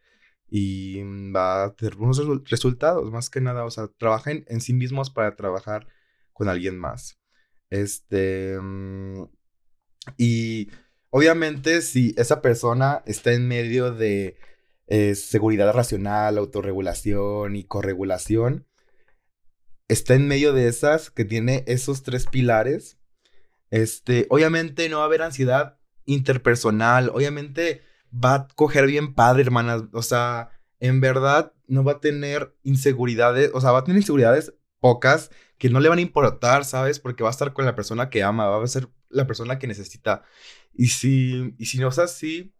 y 0.49 1.03
va 1.31 1.65
a 1.65 1.75
tener 1.75 1.97
unos 1.97 2.19
resultados, 2.49 3.11
más 3.11 3.29
que 3.29 3.39
nada. 3.39 3.65
O 3.65 3.69
sea, 3.69 3.87
trabajen 3.99 4.45
en 4.47 4.61
sí 4.61 4.73
mismos 4.73 5.11
para 5.11 5.35
trabajar 5.35 5.87
con 6.33 6.49
alguien 6.49 6.79
más. 6.79 7.19
Este... 7.69 8.59
Mm, 8.59 9.25
y 10.17 10.69
obviamente 11.09 11.81
si 11.81 12.13
esa 12.17 12.41
persona 12.41 13.03
está 13.05 13.33
en 13.33 13.47
medio 13.47 13.91
de 13.91 14.37
eh, 14.87 15.15
seguridad 15.15 15.73
racional, 15.73 16.37
autorregulación 16.37 17.55
y 17.55 17.63
corregulación, 17.63 18.67
está 19.87 20.15
en 20.15 20.27
medio 20.27 20.53
de 20.53 20.67
esas, 20.67 21.11
que 21.11 21.25
tiene 21.25 21.63
esos 21.67 22.03
tres 22.03 22.25
pilares, 22.27 22.97
este, 23.71 24.27
obviamente 24.29 24.87
no 24.89 24.97
va 24.97 25.03
a 25.03 25.07
haber 25.07 25.21
ansiedad 25.21 25.79
interpersonal, 26.05 27.09
obviamente 27.09 27.81
va 28.13 28.35
a 28.35 28.47
coger 28.55 28.87
bien 28.87 29.13
padre, 29.15 29.43
hermanas, 29.43 29.83
o 29.93 30.01
sea, 30.01 30.49
en 30.79 30.99
verdad 31.01 31.53
no 31.67 31.83
va 31.83 31.93
a 31.93 31.99
tener 31.99 32.55
inseguridades, 32.63 33.51
o 33.53 33.61
sea, 33.61 33.71
va 33.71 33.79
a 33.79 33.83
tener 33.83 34.01
inseguridades 34.01 34.53
pocas 34.79 35.31
que 35.63 35.69
no 35.69 35.79
le 35.79 35.87
van 35.87 35.99
a 35.99 36.01
importar, 36.01 36.65
¿sabes? 36.65 36.99
Porque 36.99 37.23
va 37.23 37.29
a 37.29 37.31
estar 37.31 37.53
con 37.53 37.63
la 37.65 37.73
persona 37.73 38.09
que 38.09 38.21
ama, 38.21 38.47
va 38.49 38.61
a 38.61 38.67
ser 38.67 38.89
la 39.07 39.25
persona 39.25 39.59
que 39.59 39.65
necesita. 39.65 40.23
Y 40.73 40.87
si, 40.87 41.55
y 41.57 41.67
si 41.67 41.79
no 41.79 41.87
es 41.87 41.99
así, 41.99 42.53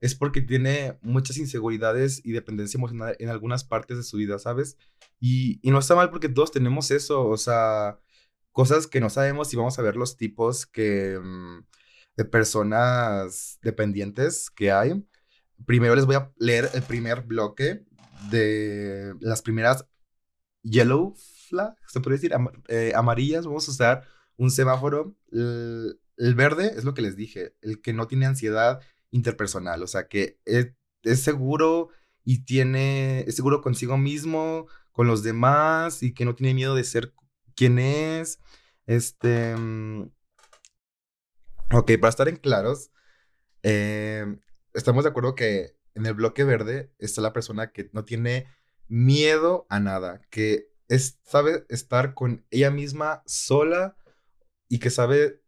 es 0.00 0.16
porque 0.16 0.42
tiene 0.42 0.98
muchas 1.02 1.36
inseguridades 1.36 2.20
y 2.24 2.32
dependencia 2.32 2.78
emocional 2.78 3.14
en 3.20 3.28
algunas 3.28 3.62
partes 3.62 3.98
de 3.98 4.02
su 4.02 4.16
vida, 4.16 4.40
¿sabes? 4.40 4.76
Y, 5.20 5.60
no 5.62 5.78
está 5.78 5.94
mal 5.94 6.10
porque 6.10 6.28
todos 6.28 6.50
tenemos 6.50 6.90
eso, 6.90 7.28
o 7.28 7.36
sea, 7.36 8.00
cosas 8.50 8.88
que 8.88 9.00
no 9.00 9.08
sabemos 9.08 9.52
y 9.52 9.56
vamos 9.56 9.78
a 9.78 9.82
ver 9.82 9.94
los 9.94 10.16
tipos 10.16 10.66
que, 10.66 11.20
mm, 11.22 11.64
de 12.16 12.24
personas 12.24 13.60
dependientes 13.62 14.50
que 14.50 14.72
hay. 14.72 15.06
Primero 15.64 15.94
les 15.94 16.06
voy 16.06 16.16
a 16.16 16.32
leer 16.38 16.70
el 16.74 16.82
primer 16.82 17.22
bloque 17.22 17.84
de 18.32 19.14
las 19.20 19.42
primeras 19.42 19.86
yellow 20.62 21.14
se 21.86 22.00
puede 22.00 22.16
decir, 22.16 22.32
eh, 22.68 22.92
amarillas. 22.94 23.46
Vamos 23.46 23.68
a 23.68 23.70
usar 23.70 24.04
un 24.36 24.50
semáforo. 24.50 25.16
El, 25.32 26.00
el, 26.16 26.34
verde 26.34 26.72
es 26.76 26.84
lo 26.84 26.94
que 26.94 27.02
les 27.02 27.16
dije, 27.16 27.54
el 27.62 27.80
que 27.80 27.92
no 27.92 28.06
tiene 28.06 28.26
ansiedad 28.26 28.80
interpersonal, 29.10 29.82
o 29.82 29.86
sea, 29.86 30.08
que 30.08 30.38
es, 30.44 30.72
es 31.02 31.20
seguro 31.20 31.88
y 32.24 32.44
tiene, 32.44 33.20
es 33.20 33.36
seguro 33.36 33.60
consigo 33.62 33.96
mismo, 33.96 34.66
con 34.92 35.06
los 35.06 35.22
demás 35.22 36.02
y 36.02 36.14
que 36.14 36.24
no 36.24 36.34
tiene 36.34 36.54
miedo 36.54 36.74
de 36.74 36.84
ser 36.84 37.12
quien 37.54 37.78
es. 37.78 38.40
Este. 38.86 39.56
Mm, 39.56 40.10
ok, 41.72 41.92
para 42.00 42.08
estar 42.10 42.28
en 42.28 42.36
claros, 42.36 42.90
em, 43.62 44.40
estamos 44.74 45.04
de 45.04 45.10
acuerdo 45.10 45.34
que 45.34 45.76
en 45.94 46.06
el 46.06 46.14
bloque 46.14 46.44
verde 46.44 46.92
está 46.98 47.20
la 47.20 47.32
persona 47.32 47.72
que 47.72 47.90
no 47.92 48.04
tiene 48.04 48.46
miedo 48.88 49.66
a 49.70 49.80
nada, 49.80 50.20
que 50.30 50.70
es, 50.88 51.18
sabe 51.24 51.64
estar 51.68 52.14
con 52.14 52.44
ella 52.50 52.70
misma 52.70 53.22
sola 53.26 53.96
y 54.68 54.78
que 54.78 54.90
sabe, 54.90 55.42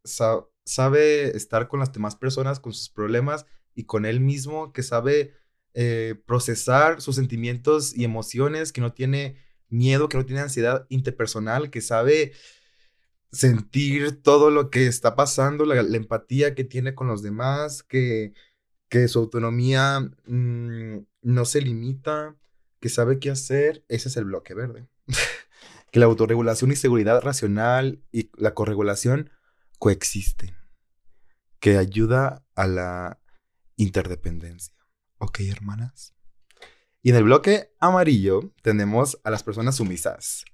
sabe 0.64 1.36
estar 1.36 1.68
con 1.68 1.80
las 1.80 1.92
demás 1.92 2.16
personas, 2.16 2.60
con 2.60 2.72
sus 2.72 2.90
problemas 2.90 3.46
y 3.74 3.84
con 3.84 4.06
él 4.06 4.20
mismo, 4.20 4.72
que 4.72 4.82
sabe 4.82 5.34
eh, 5.74 6.16
procesar 6.26 7.00
sus 7.00 7.16
sentimientos 7.16 7.96
y 7.96 8.04
emociones, 8.04 8.72
que 8.72 8.80
no 8.80 8.92
tiene 8.92 9.36
miedo, 9.68 10.08
que 10.08 10.18
no 10.18 10.26
tiene 10.26 10.42
ansiedad 10.42 10.86
interpersonal, 10.88 11.70
que 11.70 11.80
sabe 11.80 12.32
sentir 13.32 14.22
todo 14.22 14.50
lo 14.50 14.70
que 14.70 14.86
está 14.86 15.14
pasando, 15.14 15.64
la, 15.64 15.80
empatía 15.80 16.54
que 16.54 16.64
tiene 16.64 16.94
con 16.94 17.06
los 17.08 17.22
demás, 17.22 17.82
que, 17.82 18.32
que 18.88 19.08
su 19.08 19.18
autonomía 19.18 20.00
mm, 20.26 20.98
no 21.22 21.44
se 21.44 21.60
limita, 21.60 22.36
que 22.80 22.88
sabe 22.88 23.18
qué 23.18 23.30
hacer, 23.30 23.84
ese 23.88 24.08
es 24.08 24.16
el 24.16 24.24
bloque 24.24 24.54
verde. 24.54 24.88
que 25.90 26.00
la 26.00 26.06
autorregulación 26.06 26.70
y 26.72 26.76
seguridad 26.76 27.20
racional 27.20 28.02
y 28.12 28.30
la 28.36 28.54
corregulación 28.54 29.30
coexisten, 29.78 30.56
que 31.60 31.76
ayuda 31.76 32.44
a 32.54 32.66
la 32.66 33.20
interdependencia. 33.76 34.74
¿Ok, 35.18 35.40
hermanas? 35.40 36.14
Y 37.02 37.10
en 37.10 37.16
el 37.16 37.24
bloque 37.24 37.72
amarillo 37.78 38.52
tenemos 38.62 39.18
a 39.24 39.30
las 39.30 39.42
personas 39.42 39.76
sumisas. 39.76 40.44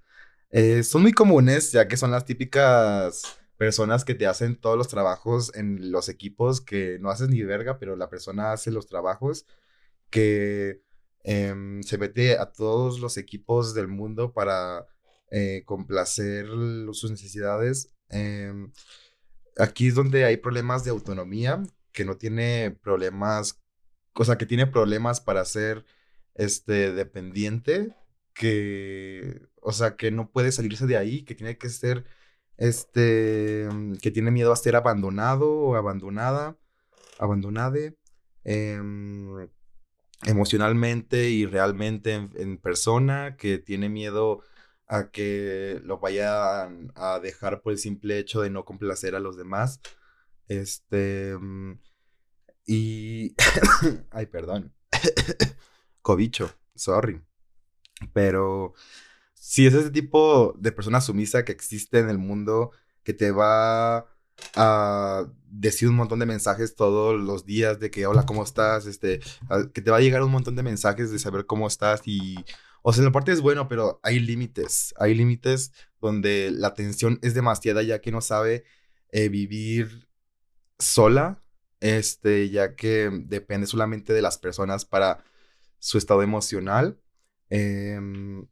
Eh, 0.51 0.83
son 0.83 1.03
muy 1.03 1.13
comunes 1.13 1.73
ya 1.73 1.89
que 1.89 1.97
son 1.97 2.11
las 2.11 2.25
típicas 2.25 3.41
personas 3.57 4.05
que 4.05 4.15
te 4.15 4.27
hacen 4.27 4.57
todos 4.57 4.77
los 4.77 4.89
trabajos 4.89 5.55
en 5.55 5.91
los 5.91 6.09
equipos 6.09 6.61
que 6.61 6.99
no 7.01 7.11
haces 7.11 7.29
ni 7.29 7.43
verga, 7.43 7.79
pero 7.79 7.97
la 7.97 8.09
persona 8.09 8.53
hace 8.53 8.71
los 8.71 8.87
trabajos 8.87 9.47
que 10.11 10.84
em, 11.25 11.83
se 11.83 11.99
mete 11.99 12.39
a 12.39 12.53
todos 12.53 13.01
los 13.01 13.17
equipos 13.19 13.75
del 13.75 13.89
mundo 13.89 14.33
para 14.33 14.87
eh, 15.31 15.63
complacer 15.67 16.47
sus 16.93 17.11
necesidades. 17.11 17.93
Em, 18.11 18.73
aquí 19.59 19.89
es 19.89 19.95
donde 19.95 20.25
hay 20.25 20.37
problemas 20.37 20.85
de 20.85 20.91
autonomía, 20.91 21.63
que 21.93 22.05
no 22.05 22.17
tiene 22.17 22.77
problemas 22.83 23.65
o 24.15 24.25
sea, 24.25 24.39
que 24.39 24.47
tiene 24.47 24.67
problemas 24.67 25.21
para 25.21 25.45
ser 25.45 25.85
este, 26.35 26.93
dependiente, 26.93 27.95
que, 28.35 29.43
o 29.61 29.73
sea, 29.73 29.97
que 29.97 30.11
no 30.11 30.31
puede 30.31 30.53
salirse 30.53 30.87
de 30.87 30.97
ahí, 30.97 31.25
que 31.25 31.35
tiene 31.35 31.59
que 31.59 31.69
ser, 31.69 32.05
este, 32.57 33.69
que 34.03 34.11
tiene 34.11 34.31
miedo 34.31 34.53
a 34.53 34.57
ser 34.57 34.77
abandonado 34.77 35.51
o 35.53 35.77
abandonada, 35.77 36.57
abandonade, 37.19 37.97
em, 38.45 39.49
emocionalmente 40.27 41.31
y 41.31 41.47
realmente 41.47 42.15
en, 42.15 42.59
persona, 42.59 43.37
que 43.37 43.59
tiene 43.59 43.89
miedo 43.89 44.43
a 44.87 45.11
que 45.11 45.81
lo 45.85 45.99
vayan 45.99 46.93
a 46.95 47.19
dejar 47.21 47.63
por 47.63 47.73
el 47.73 47.79
simple 47.79 48.19
hecho 48.19 48.43
de 48.43 48.51
no 48.51 48.65
complacer 48.65 49.15
a 49.15 49.21
los 49.21 49.37
demás. 49.37 49.81
Este, 50.49 51.37
mm, 51.39 51.79
y. 52.67 53.35
Ay, 54.11 54.27
perdón. 54.27 54.73
Cobicho, 56.03 56.51
sorry. 56.75 57.23
Pero 58.13 58.75
si 59.35 59.67
es 59.67 59.75
ese 59.75 59.91
tipo 59.91 60.55
de 60.59 60.73
persona 60.73 61.01
sumisa 61.01 61.45
que 61.45 61.53
existe 61.53 61.99
en 61.99 62.11
el 62.11 62.19
mundo 62.19 62.73
que 63.03 63.15
te 63.15 63.31
va 63.31 64.07
a 64.55 65.27
decir 65.49 65.89
un 65.89 65.97
montón 65.97 66.19
de 66.19 66.27
mensajes 66.27 66.75
todos 66.75 67.21
los 67.21 67.47
días 67.47 67.79
de 67.81 67.91
que 67.91 68.07
hola, 68.07 68.27
¿cómo 68.27 68.43
estás? 68.43 68.87
Este, 68.87 69.21
que 69.73 69.83
te 69.83 69.91
va 69.91 69.99
a 69.99 70.01
llegar 70.01 70.23
un 70.23 70.33
montón 70.33 70.57
de 70.57 70.63
mensajes 70.63 71.11
de 71.11 71.19
saber 71.19 71.47
cómo 71.47 71.67
estás 71.67 72.03
y, 72.07 72.37
o 72.83 72.93
sea, 72.93 73.01
en 73.01 73.07
la 73.07 73.13
parte 73.13 73.33
es 73.33 73.41
bueno, 73.41 73.69
pero 73.69 74.01
hay 74.03 74.19
límites, 74.19 74.95
hay 74.99 75.15
límites 75.15 75.73
donde 76.01 76.51
la 76.51 76.75
tensión 76.75 77.19
es 77.23 77.35
demasiada 77.35 77.83
ya 77.83 78.01
que 78.01 78.13
no 78.13 78.21
sabe 78.21 78.65
eh, 79.11 79.29
vivir 79.29 80.09
sola, 80.79 81.41
este, 81.81 82.51
ya 82.51 82.75
que 82.77 83.11
depende 83.13 83.67
solamente 83.67 84.13
de 84.13 84.23
las 84.23 84.39
personas 84.39 84.85
para 84.85 85.25
su 85.79 85.99
estado 85.99 86.23
emocional. 86.23 86.99
Em, 87.51 88.47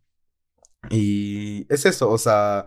y 0.91 1.67
es 1.73 1.87
eso, 1.87 2.11
o 2.11 2.19
sea, 2.19 2.67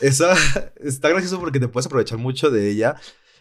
esa 0.00 0.34
está 0.76 1.08
gracioso 1.08 1.40
porque 1.40 1.60
te 1.60 1.68
puedes 1.68 1.86
aprovechar 1.86 2.18
mucho 2.18 2.50
de 2.50 2.70
ella, 2.70 2.96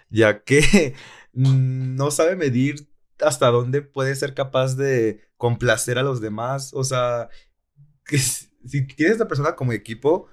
ya 0.10 0.44
que 0.44 0.96
no 1.34 2.12
sabe 2.12 2.36
medir 2.36 2.88
hasta 3.22 3.48
dónde 3.48 3.82
puede 3.82 4.16
ser 4.16 4.34
capaz 4.34 4.76
de 4.76 5.22
complacer 5.38 5.98
a 5.98 6.04
los 6.04 6.22
demás. 6.22 6.74
O 6.74 6.84
sea, 6.84 7.30
que 8.06 8.18
si 8.18 8.88
tienes 8.88 9.12
a 9.12 9.14
esta 9.14 9.28
persona 9.28 9.56
como 9.56 9.74
equipo 9.74 10.28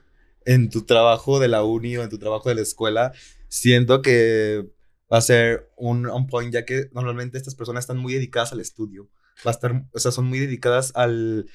en 0.44 0.70
tu 0.70 0.84
trabajo 0.84 1.38
de 1.38 1.48
la 1.48 1.62
uni 1.62 1.96
o 1.96 2.02
en 2.02 2.10
tu 2.10 2.18
trabajo 2.18 2.48
de 2.48 2.54
la 2.56 2.62
escuela, 2.62 3.12
siento 3.48 4.02
que 4.02 4.66
va 5.12 5.18
a 5.18 5.22
ser 5.22 5.70
un 5.76 6.06
on 6.06 6.26
point, 6.26 6.52
ya 6.52 6.64
que 6.64 6.88
normalmente 6.92 7.38
estas 7.38 7.54
personas 7.54 7.84
están 7.84 7.98
muy 7.98 8.14
dedicadas 8.14 8.52
al 8.52 8.60
estudio. 8.60 9.10
Va 9.46 9.50
a 9.50 9.54
estar, 9.54 9.86
o 9.92 9.98
sea, 9.98 10.10
son 10.10 10.26
muy 10.26 10.38
dedicadas 10.38 10.92
al, 10.94 11.48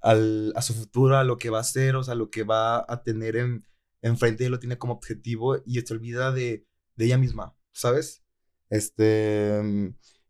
al, 0.00 0.52
a 0.56 0.62
su 0.62 0.74
futuro, 0.74 1.16
a 1.16 1.24
lo 1.24 1.36
que 1.36 1.50
va 1.50 1.58
a 1.58 1.62
hacer, 1.62 1.96
o 1.96 2.04
sea, 2.04 2.14
lo 2.14 2.30
que 2.30 2.44
va 2.44 2.84
a 2.88 3.02
tener 3.02 3.36
en, 3.36 3.66
enfrente 4.04 4.44
y 4.44 4.48
lo 4.48 4.60
tiene 4.60 4.78
como 4.78 4.94
objetivo 4.94 5.56
y 5.64 5.80
se 5.80 5.94
olvida 5.94 6.30
de, 6.30 6.66
de 6.96 7.04
ella 7.06 7.18
misma, 7.18 7.56
¿sabes? 7.72 8.22
Este, 8.70 9.60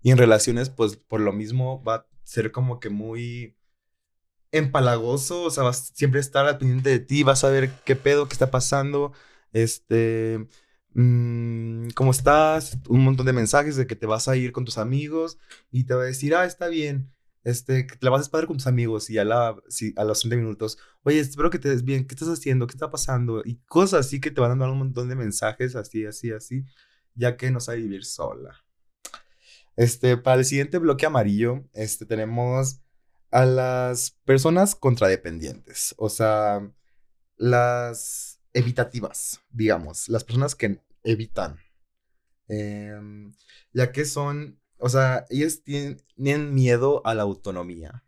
y 0.02 0.11
en 0.11 0.19
relaciones, 0.19 0.71
pues 0.71 0.97
por 0.97 1.21
lo 1.21 1.33
mismo 1.33 1.83
va 1.83 1.95
a 1.97 2.07
ser 2.25 2.52
como 2.52 2.81
que 2.81 2.90
muy 2.90 3.57
empalagoso, 4.52 5.43
o 5.45 5.50
sea, 5.50 5.64
vas 5.64 5.93
siempre 5.95 6.21
estar 6.21 6.47
al 6.47 6.59
pendiente 6.59 6.90
de 6.90 7.00
ti, 7.00 7.23
vas 7.25 7.45
a 7.45 7.50
ver 7.50 7.71
qué 7.85 7.97
pedo, 7.97 8.28
qué 8.28 8.35
está 8.35 8.50
pasando, 8.50 9.12
este, 9.52 10.47
mmm, 10.95 11.88
¿cómo 11.95 12.12
estás? 12.12 12.78
Un 12.88 13.02
montón 13.04 13.26
de 13.26 13.33
mensajes 13.33 13.76
de 13.76 13.87
que 13.87 13.97
te 13.97 14.07
vas 14.07 14.28
a 14.28 14.37
ir 14.37 14.52
con 14.52 14.64
tus 14.64 14.78
amigos 14.78 15.38
y 15.73 15.85
te 15.85 15.95
va 15.95 16.02
a 16.02 16.07
decir, 16.07 16.35
ah, 16.35 16.45
está 16.45 16.69
bien, 16.69 17.13
este, 17.44 17.86
que 17.86 17.96
te 17.96 18.04
la 18.04 18.10
vas 18.10 18.26
a 18.26 18.30
padre 18.30 18.46
con 18.46 18.56
tus 18.56 18.66
amigos 18.66 19.10
y 19.10 19.18
a, 19.18 19.24
la, 19.24 19.54
si, 19.68 19.92
a 19.96 20.04
los 20.04 20.20
30 20.20 20.36
minutos, 20.36 20.78
oye, 21.02 21.20
espero 21.20 21.50
que 21.50 21.58
te 21.58 21.68
des 21.68 21.84
bien, 21.84 22.06
¿qué 22.06 22.14
estás 22.14 22.28
haciendo? 22.28 22.66
¿Qué 22.66 22.72
está 22.72 22.90
pasando? 22.90 23.42
Y 23.44 23.56
cosas 23.66 24.06
así 24.06 24.20
que 24.20 24.30
te 24.30 24.40
van 24.40 24.52
a 24.52 24.56
dar 24.56 24.70
un 24.70 24.78
montón 24.78 25.08
de 25.08 25.14
mensajes, 25.14 25.76
así, 25.76 26.06
así, 26.06 26.32
así, 26.32 26.64
ya 27.14 27.36
que 27.36 27.50
no 27.50 27.60
sabe 27.60 27.78
vivir 27.78 28.04
sola. 28.04 28.64
Este, 29.76 30.16
para 30.16 30.38
el 30.38 30.44
siguiente 30.46 30.78
bloque 30.78 31.04
amarillo, 31.04 31.64
este, 31.74 32.06
tenemos 32.06 32.80
a 33.30 33.44
las 33.44 34.12
personas 34.24 34.74
contradependientes, 34.74 35.94
o 35.98 36.08
sea, 36.08 36.72
las 37.36 38.40
evitativas, 38.52 39.40
digamos, 39.50 40.08
las 40.08 40.24
personas 40.24 40.54
que 40.54 40.80
evitan, 41.02 41.58
em, 42.48 43.32
ya 43.72 43.90
que 43.92 44.04
son 44.04 44.60
o 44.78 44.88
sea, 44.88 45.26
ellos 45.31 45.62
tienen, 45.62 46.54
miedo 46.54 47.02
a 47.04 47.14
la 47.14 47.23
autonomía. 47.23 48.04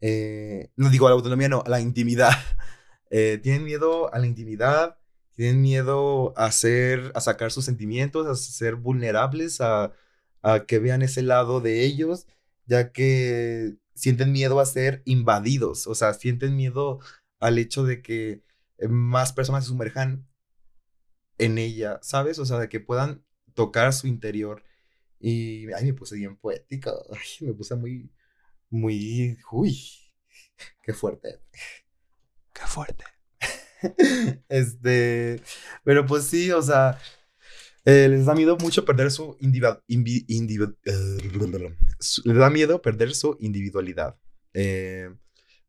Eh, 0.00 0.70
no 0.76 0.90
digo 0.90 1.06
a 1.06 1.10
la 1.10 1.16
autonomía, 1.16 1.48
no, 1.48 1.62
a 1.64 1.68
la 1.68 1.80
intimidad. 1.80 2.30
Eh, 3.10 3.40
tienen 3.42 3.64
miedo 3.64 4.12
a 4.12 4.18
la 4.18 4.26
intimidad, 4.26 4.98
tienen 5.32 5.62
miedo 5.62 6.34
a 6.36 6.44
hacer, 6.44 7.10
a 7.14 7.22
sacar 7.22 7.50
sus 7.50 7.64
sentimientos, 7.64 8.26
a 8.26 8.34
ser 8.34 8.74
vulnerables, 8.74 9.62
a, 9.62 9.94
a 10.42 10.66
que 10.66 10.78
vean 10.78 11.00
ese 11.00 11.22
lado 11.22 11.62
de 11.62 11.86
ellos, 11.86 12.26
ya 12.66 12.92
que 12.92 13.78
sienten 13.94 14.32
miedo 14.32 14.60
a 14.60 14.66
ser 14.66 15.02
invadidos, 15.06 15.86
o 15.86 15.94
sea, 15.94 16.14
sienten 16.14 16.54
miedo 16.54 17.00
al 17.40 17.58
hecho 17.58 17.84
de 17.84 18.02
que 18.02 18.42
eh, 18.78 18.88
más 18.88 19.32
personas 19.32 19.64
se 19.64 19.68
sumerjan 19.70 20.26
en 21.38 21.58
ella, 21.58 21.98
¿sabes? 22.02 22.38
O 22.38 22.46
sea, 22.46 22.58
de 22.58 22.68
que 22.68 22.80
puedan 22.80 23.24
tocar 23.54 23.92
su 23.92 24.06
interior 24.06 24.62
y 25.20 25.72
ay, 25.72 25.86
me 25.86 25.94
puse 25.94 26.16
bien 26.16 26.36
poética. 26.36 26.92
Ay, 27.12 27.46
me 27.46 27.54
puse 27.54 27.74
muy, 27.74 28.10
muy, 28.70 29.36
uy, 29.52 29.78
qué 30.82 30.92
fuerte. 30.92 31.40
Qué 32.52 32.62
fuerte. 32.66 33.04
este, 34.48 35.40
pero 35.84 36.06
pues 36.06 36.24
sí, 36.24 36.50
o 36.50 36.62
sea, 36.62 36.98
eh, 37.84 38.08
les 38.08 38.26
da 38.26 38.34
miedo 38.34 38.56
mucho 38.58 38.84
perder 38.84 39.10
su 39.10 39.36
individualidad. 39.40 39.82
les 42.24 42.36
da 42.36 42.50
miedo 42.50 42.82
perder 42.82 43.14
su 43.14 43.36
individualidad. 43.40 44.18
Eh, 44.54 45.10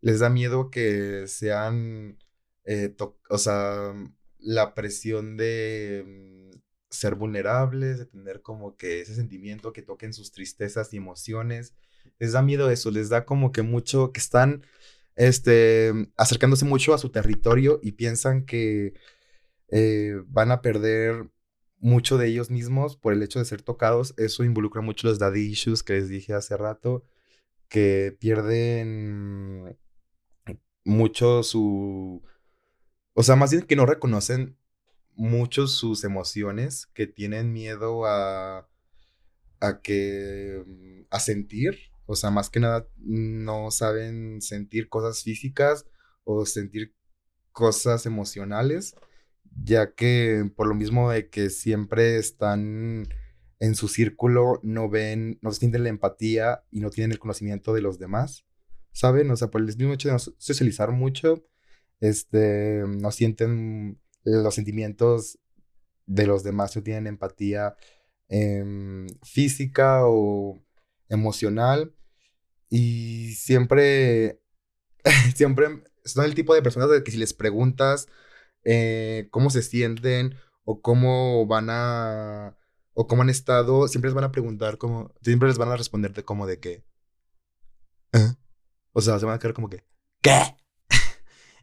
les 0.01 0.19
da 0.19 0.29
miedo 0.29 0.69
que 0.69 1.27
sean, 1.27 2.17
eh, 2.65 2.95
o 3.29 3.37
sea, 3.37 3.93
la 4.39 4.73
presión 4.73 5.37
de 5.37 6.49
ser 6.89 7.15
vulnerables, 7.15 7.99
de 7.99 8.05
tener 8.05 8.41
como 8.41 8.75
que 8.75 9.01
ese 9.01 9.15
sentimiento 9.15 9.73
que 9.73 9.81
toquen 9.81 10.13
sus 10.13 10.31
tristezas 10.31 10.93
y 10.93 10.97
emociones. 10.97 11.73
Les 12.19 12.33
da 12.33 12.41
miedo 12.41 12.69
eso, 12.69 12.91
les 12.91 13.09
da 13.09 13.25
como 13.25 13.51
que 13.51 13.61
mucho, 13.61 14.11
que 14.11 14.19
están 14.19 14.63
este, 15.15 15.93
acercándose 16.17 16.65
mucho 16.65 16.93
a 16.93 16.97
su 16.97 17.09
territorio 17.09 17.79
y 17.83 17.93
piensan 17.93 18.45
que 18.45 18.93
eh, 19.69 20.21
van 20.27 20.51
a 20.51 20.61
perder 20.61 21.29
mucho 21.79 22.17
de 22.17 22.27
ellos 22.27 22.49
mismos 22.49 22.97
por 22.97 23.13
el 23.13 23.23
hecho 23.23 23.39
de 23.39 23.45
ser 23.45 23.61
tocados. 23.61 24.13
Eso 24.17 24.43
involucra 24.43 24.81
mucho 24.81 25.07
los 25.07 25.19
daddy 25.19 25.41
issues 25.41 25.83
que 25.83 25.93
les 25.93 26.09
dije 26.09 26.33
hace 26.33 26.57
rato, 26.57 27.05
que 27.69 28.15
pierden 28.19 29.77
mucho 30.85 31.43
su... 31.43 32.23
O 33.13 33.23
sea, 33.23 33.35
más 33.35 33.51
bien 33.51 33.63
que 33.63 33.75
no 33.75 33.85
reconocen 33.85 34.57
mucho 35.19 35.67
sus 35.67 36.03
emociones, 36.05 36.87
que 36.93 37.05
tienen 37.05 37.51
miedo 37.51 38.05
a, 38.05 38.69
a 39.59 39.81
que, 39.81 40.63
mm, 40.65 41.01
a 41.09 41.19
sentir, 41.19 41.77
o 42.05 42.15
sea, 42.15 42.31
más 42.31 42.49
que 42.49 42.59
nada 42.61 42.87
no 42.97 43.69
saben 43.69 44.41
sentir 44.41 44.89
cosas 44.89 45.21
físicas 45.23 45.85
o 46.23 46.45
sentir 46.45 46.95
cosas 47.51 48.05
emocionales, 48.05 48.95
ya 49.63 49.93
que 49.93 50.49
por 50.55 50.67
lo 50.67 50.75
mismo 50.75 51.11
de 51.11 51.29
que 51.29 51.49
siempre 51.49 52.17
están 52.17 53.07
en 53.59 53.75
su 53.75 53.89
círculo, 53.89 54.61
no 54.63 54.89
ven, 54.89 55.37
no 55.41 55.51
sienten 55.51 55.83
la 55.83 55.89
empatía 55.89 56.63
y 56.71 56.79
no 56.79 56.89
tienen 56.91 57.11
el 57.11 57.19
conocimiento 57.19 57.73
de 57.73 57.81
los 57.81 57.99
demás, 57.99 58.45
¿saben? 58.93 59.29
O 59.31 59.35
sea, 59.35 59.49
por 59.49 59.61
el 59.61 59.67
mismo 59.67 59.93
hecho 59.93 60.07
de 60.07 60.13
no 60.13 60.19
socializar 60.19 60.91
mucho, 60.91 61.45
este, 61.99 62.83
no 62.87 63.11
sienten 63.11 63.99
los 64.29 64.55
sentimientos 64.55 65.39
de 66.05 66.25
los 66.27 66.43
demás 66.43 66.75
no 66.75 66.83
tienen 66.83 67.07
empatía 67.07 67.75
em, 68.27 69.07
física 69.23 70.01
o 70.05 70.63
emocional 71.09 71.95
y 72.69 73.33
siempre, 73.33 74.41
siempre 75.35 75.83
son 76.05 76.25
el 76.25 76.35
tipo 76.35 76.53
de 76.53 76.61
personas 76.61 76.89
de 76.89 77.03
que 77.03 77.11
si 77.11 77.17
les 77.17 77.33
preguntas 77.33 78.07
eh, 78.63 79.27
cómo 79.31 79.49
se 79.49 79.61
sienten 79.61 80.35
o 80.63 80.81
cómo 80.81 81.45
van 81.47 81.67
a 81.69 82.55
o 82.93 83.07
cómo 83.07 83.21
han 83.21 83.29
estado, 83.29 83.87
siempre 83.87 84.09
les 84.09 84.15
van 84.15 84.25
a 84.25 84.31
preguntar 84.31 84.77
como, 84.77 85.13
siempre 85.21 85.47
les 85.47 85.57
van 85.57 85.69
a 85.69 85.77
responder 85.77 86.13
de 86.13 86.25
como 86.25 86.45
de 86.45 86.59
que, 86.59 86.85
¿Eh? 88.11 88.33
o 88.91 89.01
sea, 89.01 89.17
se 89.19 89.25
van 89.25 89.35
a 89.35 89.39
quedar 89.39 89.53
como 89.53 89.69
que, 89.69 89.85
¿qué? 90.21 90.57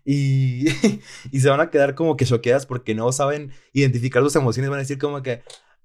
Y, 0.06 0.66
y 1.32 1.40
se 1.40 1.50
van 1.50 1.60
a 1.60 1.70
quedar 1.70 1.94
como 1.94 2.16
que 2.16 2.24
choqueadas 2.24 2.64
porque 2.64 2.94
no 2.94 3.12
saben 3.12 3.52
identificar 3.72 4.22
sus 4.22 4.36
emociones. 4.36 4.70
Van 4.70 4.78
a 4.78 4.82
decir 4.82 4.98
como 4.98 5.22
que, 5.22 5.42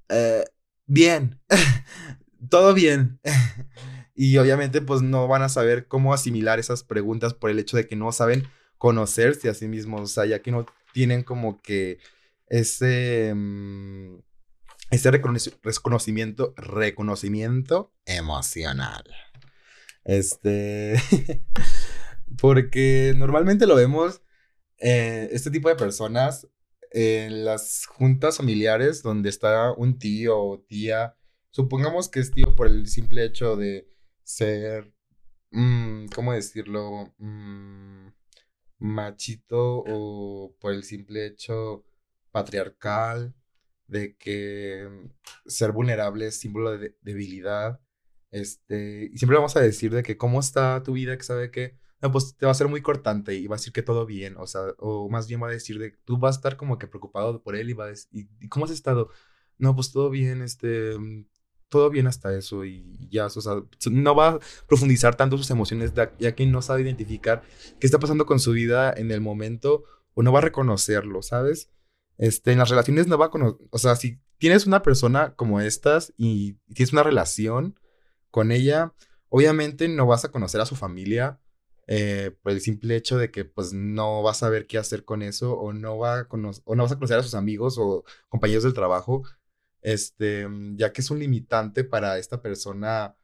eh, 0.09 0.45
bien, 0.85 1.41
todo 2.49 2.73
bien. 2.73 3.19
y 4.15 4.37
obviamente 4.37 4.81
pues 4.81 5.01
no 5.01 5.27
van 5.27 5.41
a 5.41 5.49
saber 5.49 5.87
cómo 5.87 6.13
asimilar 6.13 6.59
esas 6.59 6.83
preguntas 6.83 7.33
por 7.33 7.49
el 7.49 7.59
hecho 7.59 7.75
de 7.75 7.87
que 7.87 7.95
no 7.95 8.11
saben 8.11 8.47
conocerse 8.77 9.49
a 9.49 9.53
sí 9.55 9.67
mismos. 9.67 10.01
O 10.01 10.07
sea, 10.07 10.25
ya 10.25 10.41
que 10.41 10.51
no 10.51 10.65
tienen 10.93 11.23
como 11.23 11.61
que 11.61 11.97
ese... 12.47 13.33
Mm, 13.35 14.19
ese 14.91 15.09
reconocimiento, 15.09 16.53
reconocimiento 16.57 17.93
emocional. 18.05 19.05
Este. 20.03 21.01
Porque 22.39 23.13
normalmente 23.17 23.67
lo 23.67 23.75
vemos, 23.75 24.21
eh, 24.77 25.29
este 25.31 25.51
tipo 25.51 25.69
de 25.69 25.75
personas, 25.75 26.47
en 26.91 27.45
las 27.45 27.85
juntas 27.85 28.37
familiares 28.37 29.01
donde 29.01 29.29
está 29.29 29.71
un 29.71 29.97
tío 29.97 30.37
o 30.37 30.59
tía. 30.59 31.15
Supongamos 31.49 32.09
que 32.09 32.19
es 32.19 32.31
tío 32.31 32.55
por 32.55 32.67
el 32.67 32.87
simple 32.87 33.25
hecho 33.25 33.55
de 33.55 33.87
ser, 34.23 34.93
mm, 35.51 36.07
¿cómo 36.15 36.33
decirlo? 36.33 37.13
Mm, 37.17 38.09
machito 38.79 39.83
o 39.87 40.55
por 40.59 40.73
el 40.73 40.83
simple 40.83 41.25
hecho 41.27 41.85
patriarcal 42.31 43.35
de 43.87 44.15
que 44.17 44.87
ser 45.45 45.71
vulnerable 45.71 46.27
es 46.27 46.39
símbolo 46.39 46.77
de 46.77 46.95
debilidad. 47.01 47.79
Este, 48.31 49.09
y 49.13 49.17
siempre 49.17 49.37
vamos 49.37 49.55
a 49.57 49.61
decir 49.61 49.93
de 49.93 50.03
que 50.03 50.17
cómo 50.17 50.39
está 50.39 50.81
tu 50.83 50.93
vida, 50.93 51.17
que 51.17 51.23
sabe 51.23 51.51
que, 51.51 51.77
no, 52.01 52.11
pues 52.11 52.35
te 52.35 52.45
va 52.45 52.51
a 52.51 52.55
ser 52.55 52.67
muy 52.67 52.81
cortante 52.81 53.35
y 53.35 53.47
va 53.47 53.55
a 53.55 53.59
decir 53.59 53.73
que 53.73 53.83
todo 53.83 54.05
bien, 54.05 54.35
o 54.37 54.47
sea, 54.47 54.61
o 54.79 55.09
más 55.09 55.27
bien 55.27 55.41
va 55.41 55.47
a 55.47 55.51
decir 55.51 55.77
de 55.79 55.91
tú 56.05 56.17
vas 56.17 56.35
a 56.35 56.39
estar 56.39 56.57
como 56.57 56.77
que 56.79 56.87
preocupado 56.87 57.43
por 57.43 57.55
él 57.55 57.69
y 57.69 57.73
va 57.73 57.85
a 57.85 57.87
decir, 57.89 58.09
¿y, 58.39 58.47
cómo 58.49 58.65
has 58.65 58.71
estado? 58.71 59.09
No, 59.57 59.75
pues 59.75 59.91
todo 59.91 60.09
bien, 60.09 60.41
este, 60.41 60.95
todo 61.69 61.89
bien 61.91 62.07
hasta 62.07 62.35
eso 62.35 62.65
y 62.65 63.07
ya, 63.11 63.27
o 63.27 63.29
sea, 63.29 63.61
no 63.91 64.15
va 64.15 64.29
a 64.29 64.39
profundizar 64.67 65.15
tanto 65.15 65.37
sus 65.37 65.51
emociones 65.51 65.93
ya 66.19 66.35
que 66.35 66.45
no 66.47 66.61
sabe 66.61 66.81
identificar 66.81 67.43
qué 67.79 67.85
está 67.85 67.99
pasando 67.99 68.25
con 68.25 68.39
su 68.39 68.51
vida 68.51 68.91
en 68.95 69.11
el 69.11 69.21
momento 69.21 69.83
o 70.15 70.23
no 70.23 70.31
va 70.31 70.39
a 70.39 70.43
reconocerlo, 70.43 71.21
¿sabes? 71.21 71.69
Este, 72.17 72.51
en 72.51 72.59
las 72.59 72.69
relaciones 72.69 73.07
no 73.07 73.17
va 73.17 73.27
a 73.27 73.29
conocer, 73.29 73.67
o 73.69 73.77
sea, 73.77 73.95
si 73.95 74.19
tienes 74.39 74.65
una 74.65 74.81
persona 74.81 75.35
como 75.35 75.61
estas 75.61 76.13
y 76.17 76.53
tienes 76.73 76.93
una 76.93 77.03
relación 77.03 77.79
con 78.31 78.51
ella, 78.51 78.93
obviamente 79.29 79.87
no 79.87 80.07
vas 80.07 80.25
a 80.25 80.31
conocer 80.31 80.61
a 80.61 80.65
su 80.65 80.75
familia 80.75 81.40
eh, 81.93 82.31
por 82.41 82.53
el 82.53 82.61
simple 82.61 82.95
hecho 82.95 83.17
de 83.17 83.31
que 83.31 83.43
pues 83.43 83.73
no 83.73 84.23
vas 84.23 84.37
a 84.37 84.47
saber 84.47 84.67
qué 84.67 84.77
hacer 84.77 85.03
con 85.03 85.21
eso 85.23 85.53
o 85.53 85.73
no, 85.73 85.97
va 85.97 86.19
a 86.19 86.27
o 86.29 86.37
no 86.75 86.83
vas 86.83 86.91
a 86.91 86.95
conocer 86.95 87.19
a 87.19 87.23
sus 87.23 87.35
amigos 87.35 87.77
o 87.77 88.05
compañeros 88.29 88.63
del 88.63 88.73
trabajo 88.73 89.23
este, 89.81 90.47
mm, 90.47 90.77
ya 90.77 90.93
que 90.93 91.01
es 91.01 91.11
un 91.11 91.19
limitante 91.19 91.83
para 91.83 92.17
esta 92.17 92.41
persona 92.41 93.15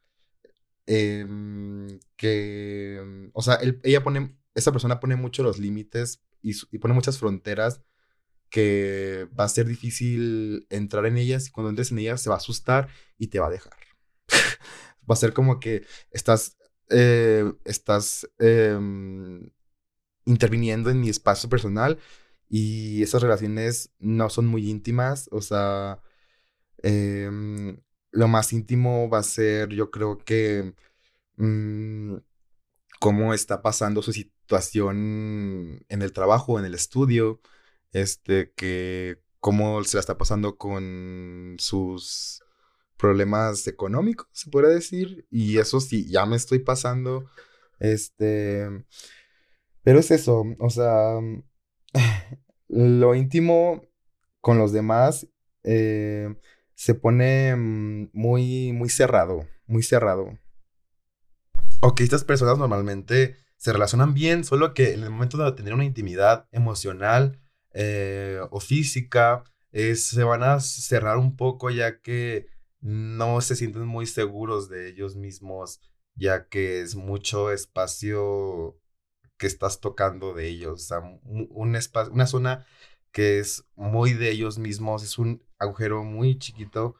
em, 0.85 1.99
que, 2.15 3.01
mm, 3.05 3.29
o 3.33 3.41
sea, 3.41 3.59
ella 3.83 4.03
pone, 4.03 4.37
esa 4.55 4.71
persona 4.71 4.99
pone 4.99 5.15
mucho 5.15 5.43
los 5.43 5.59
límites 5.59 6.23
y, 6.41 6.53
pone 6.79 6.93
muchas 6.93 7.19
fronteras 7.19 7.81
que 8.49 9.27
va 9.39 9.45
a 9.45 9.49
ser 9.49 9.67
difícil 9.67 10.67
entrar 10.69 11.05
en 11.05 11.17
ellas 11.17 11.47
y 11.47 11.51
cuando 11.51 11.69
entres 11.69 11.91
en 11.91 11.99
ellas 11.99 12.21
se 12.21 12.29
va 12.29 12.35
a 12.35 12.39
asustar 12.39 12.89
y 13.17 13.27
te 13.27 13.39
va 13.39 13.47
a 13.47 13.51
dejar. 13.51 13.73
va 15.09 15.13
a 15.13 15.15
ser 15.17 15.33
como 15.33 15.59
que 15.59 15.85
estás, 16.11 16.57
eh, 16.89 17.51
estás 17.65 18.29
em, 18.39 19.49
interviniendo 20.25 20.89
en 20.89 20.99
mi 21.01 21.09
espacio 21.09 21.49
personal 21.49 21.99
y 22.49 23.03
esas 23.03 23.21
relaciones 23.21 23.91
no 23.99 24.29
son 24.29 24.47
muy 24.47 24.69
íntimas, 24.69 25.29
o 25.31 25.41
sea, 25.41 26.01
Em, 26.83 27.79
lo 28.11 28.27
más 28.27 28.53
íntimo 28.53 29.09
va 29.09 29.19
a 29.19 29.23
ser, 29.23 29.69
yo 29.69 29.91
creo 29.91 30.17
que, 30.19 30.73
mm, 31.37 32.15
cómo 32.99 33.33
está 33.33 33.61
pasando 33.61 34.01
su 34.01 34.13
situación 34.13 35.85
en 35.89 36.01
el 36.01 36.13
trabajo, 36.13 36.59
en 36.59 36.65
el 36.65 36.73
estudio, 36.75 37.41
este, 37.93 38.53
que 38.55 39.21
cómo 39.39 39.83
se 39.83 39.97
la 39.97 40.01
está 40.01 40.17
pasando 40.17 40.57
con 40.57 41.55
sus 41.59 42.43
problemas 42.97 43.67
económicos, 43.67 44.27
se 44.31 44.49
puede 44.49 44.73
decir, 44.73 45.27
y 45.29 45.57
eso 45.57 45.79
sí, 45.79 46.09
ya 46.09 46.25
me 46.25 46.35
estoy 46.35 46.59
pasando, 46.59 47.29
este, 47.79 48.67
pero 49.83 49.99
es 49.99 50.11
eso, 50.11 50.43
o 50.59 50.69
sea, 50.69 51.19
lo 52.67 53.15
íntimo 53.15 53.83
con 54.41 54.57
los 54.57 54.71
demás, 54.71 55.27
eh, 55.63 56.35
se 56.75 56.93
pone 56.93 57.55
mm, 57.55 58.09
muy, 58.13 58.73
muy 58.73 58.89
cerrado, 58.89 59.47
muy 59.65 59.83
cerrado. 59.83 60.37
Ok, 61.81 62.01
estas 62.01 62.23
personas 62.23 62.57
normalmente 62.57 63.37
se 63.57 63.73
relacionan 63.73 64.13
bien, 64.13 64.43
solo 64.43 64.73
que 64.73 64.93
en 64.93 65.03
el 65.03 65.09
momento 65.09 65.37
de 65.37 65.51
tener 65.53 65.73
una 65.73 65.85
intimidad 65.85 66.47
emocional 66.51 67.39
eh, 67.73 68.39
o 68.51 68.59
física, 68.59 69.43
se 69.71 70.23
van 70.23 70.43
a 70.43 70.59
cerrar 70.59 71.17
un 71.17 71.35
poco 71.35 71.69
ya 71.69 71.99
que 72.01 72.47
no 72.87 73.41
se 73.41 73.55
sienten 73.57 73.85
muy 73.85 74.05
seguros 74.05 74.69
de 74.69 74.89
ellos 74.89 75.15
mismos, 75.17 75.81
ya 76.15 76.47
que 76.47 76.81
es 76.81 76.95
mucho 76.95 77.51
espacio 77.51 78.79
que 79.37 79.47
estás 79.47 79.81
tocando 79.81 80.33
de 80.33 80.47
ellos, 80.47 80.73
o 80.73 80.87
sea, 80.87 81.19
una 81.25 82.27
zona 82.27 82.65
que 83.11 83.39
es 83.39 83.65
muy 83.75 84.13
de 84.13 84.31
ellos 84.31 84.57
mismos, 84.57 85.03
es 85.03 85.17
un 85.17 85.43
agujero 85.59 86.03
muy 86.03 86.39
chiquito 86.39 86.95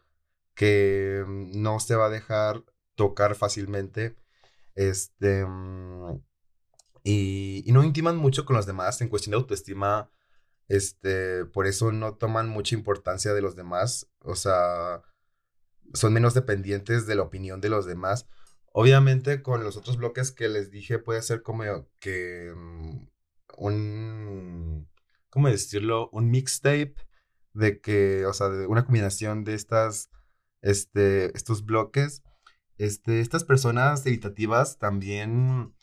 que 0.55 1.23
mm, 1.25 1.61
no 1.61 1.79
se 1.79 1.95
va 1.95 2.07
a 2.07 2.09
dejar 2.09 2.63
tocar 2.95 3.35
fácilmente. 3.35 4.17
Este. 4.75 5.45
Mm, 5.45 6.21
y, 7.03 7.63
no 7.71 7.83
intiman 7.83 8.17
mucho 8.17 8.45
con 8.45 8.57
los 8.57 8.65
demás 8.65 8.99
en 9.01 9.09
cuestión 9.09 9.31
de 9.31 9.37
autoestima. 9.37 10.11
Este, 10.67 11.45
por 11.45 11.67
eso 11.67 11.91
no 11.93 12.15
toman 12.15 12.49
mucha 12.49 12.75
importancia 12.75 13.33
de 13.33 13.41
los 13.41 13.55
demás. 13.55 14.09
O 14.19 14.35
sea, 14.35 15.03
son 15.93 16.13
menos 16.13 16.33
dependientes 16.33 17.07
de 17.07 17.15
la 17.15 17.23
opinión 17.23 17.61
de 17.61 17.69
los 17.69 17.85
demás. 17.85 18.27
Obviamente, 18.73 19.41
con 19.41 19.63
los 19.63 19.77
otros 19.77 19.97
bloques 19.97 20.31
que 20.31 20.49
les 20.49 20.71
dije, 20.71 20.99
puede 20.99 21.21
ser 21.21 21.41
como 21.41 21.63
que 21.99 22.53
mm, 22.55 23.07
un 23.57 24.87
¿cómo 25.37 25.49
decirlo? 25.49 26.09
Un 26.11 26.31
mixtape 26.31 26.95
de 27.53 27.79
que, 27.79 28.25
o 28.25 28.33
sea, 28.33 28.49
de 28.49 28.65
una 28.67 28.85
combinación 28.85 29.43
de 29.43 29.53
estas, 29.53 30.09
este, 30.61 31.35
estos 31.37 31.63
bloques. 31.65 32.23
Este, 32.77 33.21
estas 33.21 33.43
personas 33.43 34.05
evitativas 34.05 34.79
también 34.79 35.75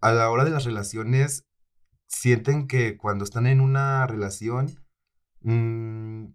a 0.00 0.12
la 0.12 0.30
hora 0.30 0.44
de 0.44 0.50
las 0.50 0.64
relaciones 0.64 1.44
sienten 2.06 2.68
que 2.68 2.96
cuando 2.96 3.24
están 3.24 3.46
en 3.46 3.60
una 3.60 4.06
relación 4.06 4.80
mm, 5.42 6.26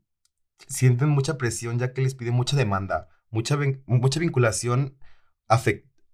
sienten 0.68 1.10
mucha 1.10 1.38
presión 1.38 1.80
ya 1.80 1.94
que 1.94 2.02
les 2.02 2.16
pide 2.16 2.32
mucha 2.32 2.58
demanda, 2.58 3.10
mucha, 3.30 3.58
mucha 3.86 4.20
vinculación, 4.20 4.98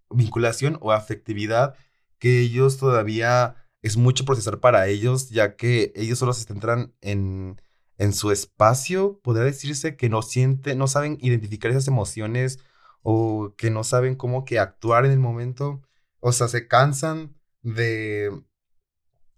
vinculación 0.10 0.78
o 0.82 0.92
afectividad 0.92 1.76
que 2.20 2.40
ellos 2.40 2.78
todavía 2.78 3.56
es 3.82 3.98
mucho 3.98 4.26
procesar 4.26 4.60
para 4.60 4.88
ellos, 4.88 5.30
ya 5.30 5.56
que 5.56 5.92
ellos 5.96 6.20
solo 6.20 6.34
se 6.34 6.46
centran 6.46 6.94
en, 7.02 7.60
en 7.98 8.14
su 8.14 8.32
espacio, 8.32 9.20
podría 9.24 9.44
decirse 9.44 9.96
que 9.96 10.10
no 10.10 10.22
sienten, 10.22 10.78
no 10.78 10.88
saben 10.88 11.18
identificar 11.22 11.72
esas 11.72 11.88
emociones 11.88 12.60
o 13.02 13.56
que 13.58 13.72
no 13.72 13.84
saben 13.84 14.16
cómo 14.16 14.46
que 14.46 14.60
actuar 14.60 15.06
en 15.06 15.12
el 15.12 15.20
momento, 15.20 15.82
o 16.20 16.32
sea, 16.32 16.48
se 16.48 16.68
cansan 16.68 17.36
de, 17.64 18.32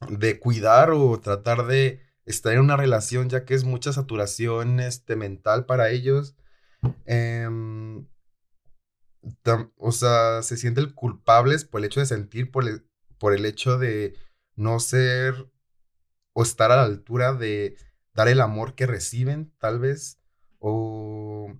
de 0.10 0.40
cuidar 0.40 0.92
o 0.92 1.20
tratar 1.20 1.66
de 1.66 2.02
estar 2.26 2.54
en 2.54 2.60
una 2.60 2.78
relación, 2.78 3.30
ya 3.30 3.46
que 3.46 3.54
es 3.54 3.64
mucha 3.64 3.94
saturación 3.94 4.80
este, 4.80 5.16
mental 5.16 5.66
para 5.66 5.90
ellos. 5.90 6.36
Em, 7.06 8.06
o 9.78 9.92
sea, 9.92 10.42
se 10.44 10.58
sienten 10.58 10.92
culpables 10.92 11.66
por 11.66 11.80
el 11.82 11.86
hecho 11.86 12.00
de 12.00 12.06
sentir, 12.06 12.52
por 12.52 12.66
por 13.18 13.34
el 13.34 13.46
hecho 13.46 13.78
de 13.78 14.16
no 14.56 14.80
ser 14.80 15.50
o 16.34 16.44
estar 16.44 16.72
a 16.72 16.78
la 16.78 16.84
altura 16.84 17.34
de 17.34 17.78
dar 18.14 18.28
el 18.28 18.42
amor 18.42 18.76
que 18.76 18.88
reciben, 18.88 19.54
tal 19.60 19.80
vez, 19.80 20.20
o 20.60 21.54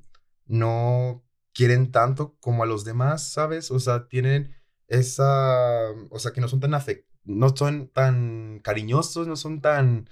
no 0.46 1.24
quieren 1.54 1.92
tanto 1.92 2.38
como 2.40 2.64
a 2.64 2.66
los 2.66 2.86
demás, 2.86 3.30
¿sabes? 3.32 3.72
O 3.72 3.80
sea, 3.80 4.08
tienen 4.08 4.56
esa, 4.88 5.92
o 6.10 6.20
sea, 6.20 6.34
que 6.34 6.42
no 6.42 6.48
son 6.50 6.60
tan 6.60 6.74
afect 6.74 7.08
no 7.26 7.56
son 7.56 7.88
tan 7.90 8.60
cariñosos, 8.60 9.28
no 9.28 9.36
son 9.36 9.62
tan, 9.62 10.10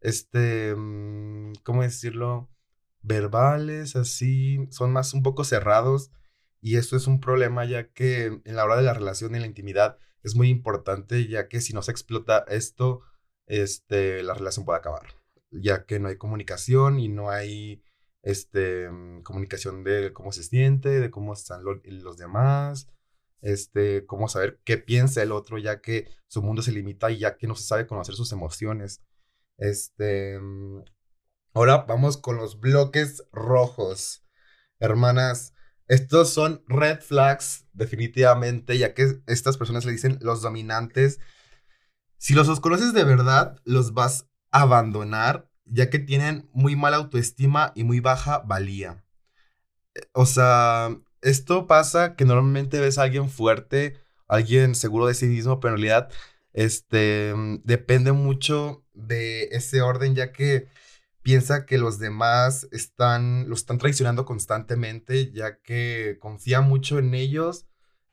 este, 0.00 0.74
mm, 0.74 1.52
¿cómo 1.62 1.82
decirlo? 1.82 2.48
Verbales, 3.04 3.96
así, 3.96 4.66
son 4.70 4.92
más 4.92 5.14
un 5.14 5.22
poco 5.22 5.44
cerrados 5.44 6.10
y 6.60 6.76
esto 6.76 6.96
es 6.96 7.06
un 7.06 7.20
problema 7.20 7.66
ya 7.66 7.92
que 7.92 8.40
en 8.44 8.56
la 8.56 8.64
hora 8.64 8.76
de 8.76 8.82
la 8.82 8.94
relación 8.94 9.36
y 9.36 9.38
la 9.38 9.46
intimidad 9.46 9.98
es 10.22 10.34
muy 10.34 10.48
importante 10.48 11.28
ya 11.28 11.48
que 11.48 11.60
si 11.60 11.74
no 11.74 11.82
se 11.82 11.90
explota 11.92 12.44
esto, 12.48 13.02
este, 13.46 14.22
la 14.22 14.32
relación 14.32 14.64
puede 14.64 14.78
acabar, 14.78 15.02
ya 15.50 15.84
que 15.84 16.00
no 16.00 16.08
hay 16.08 16.16
comunicación 16.16 16.98
y 16.98 17.08
no 17.08 17.30
hay 17.30 17.82
este, 18.22 18.90
mm, 18.90 19.22
comunicación 19.22 19.84
de 19.84 20.12
cómo 20.14 20.32
se 20.32 20.42
siente, 20.42 20.88
de 21.00 21.10
cómo 21.10 21.34
están 21.34 21.62
los 21.62 22.16
demás, 22.16 22.88
este, 23.42 24.06
cómo 24.06 24.28
saber 24.28 24.60
qué 24.64 24.78
piensa 24.78 25.22
el 25.22 25.32
otro, 25.32 25.58
ya 25.58 25.82
que 25.82 26.08
su 26.26 26.42
mundo 26.42 26.62
se 26.62 26.72
limita 26.72 27.10
y 27.10 27.18
ya 27.18 27.36
que 27.36 27.46
no 27.46 27.54
se 27.54 27.64
sabe 27.64 27.86
conocer 27.86 28.14
sus 28.14 28.32
emociones. 28.32 29.02
Este, 29.58 30.38
mm, 30.40 30.82
ahora 31.54 31.86
vamos 31.88 32.16
con 32.16 32.36
los 32.36 32.60
bloques 32.60 33.24
rojos. 33.32 34.24
Hermanas, 34.80 35.54
estos 35.86 36.30
son 36.30 36.62
red 36.66 37.00
flags, 37.00 37.66
definitivamente, 37.72 38.76
ya 38.76 38.92
que 38.92 39.20
estas 39.26 39.56
personas 39.56 39.84
le 39.84 39.92
dicen 39.92 40.18
los 40.20 40.42
dominantes. 40.42 41.20
Si 42.18 42.34
los 42.34 42.60
conoces 42.60 42.92
de 42.92 43.04
verdad, 43.04 43.56
los 43.64 43.94
vas 43.94 44.28
a 44.50 44.62
abandonar, 44.62 45.48
ya 45.64 45.90
que 45.90 45.98
tienen 45.98 46.50
muy 46.52 46.76
mala 46.76 46.98
autoestima 46.98 47.72
y 47.74 47.84
muy 47.84 48.00
baja 48.00 48.40
valía. 48.40 49.04
O 50.12 50.26
sea, 50.26 50.96
esto 51.22 51.66
pasa 51.66 52.16
que 52.16 52.24
normalmente 52.24 52.80
ves 52.80 52.98
a 52.98 53.02
alguien 53.02 53.30
fuerte, 53.30 53.96
alguien 54.26 54.74
seguro 54.74 55.06
de 55.06 55.14
sí 55.14 55.26
mismo, 55.26 55.60
pero 55.60 55.74
en 55.74 55.80
realidad 55.80 56.10
este, 56.52 57.32
depende 57.64 58.12
mucho 58.12 58.84
de 58.92 59.44
ese 59.52 59.82
orden, 59.82 60.14
ya 60.14 60.32
que 60.32 60.68
piensa 61.24 61.64
que 61.64 61.78
los 61.78 61.98
demás 61.98 62.68
están, 62.70 63.48
lo 63.48 63.54
están 63.54 63.78
traicionando 63.78 64.26
constantemente, 64.26 65.32
ya 65.32 65.58
que 65.62 66.18
confía 66.20 66.60
mucho 66.60 66.98
en 66.98 67.14
ellos 67.14 67.66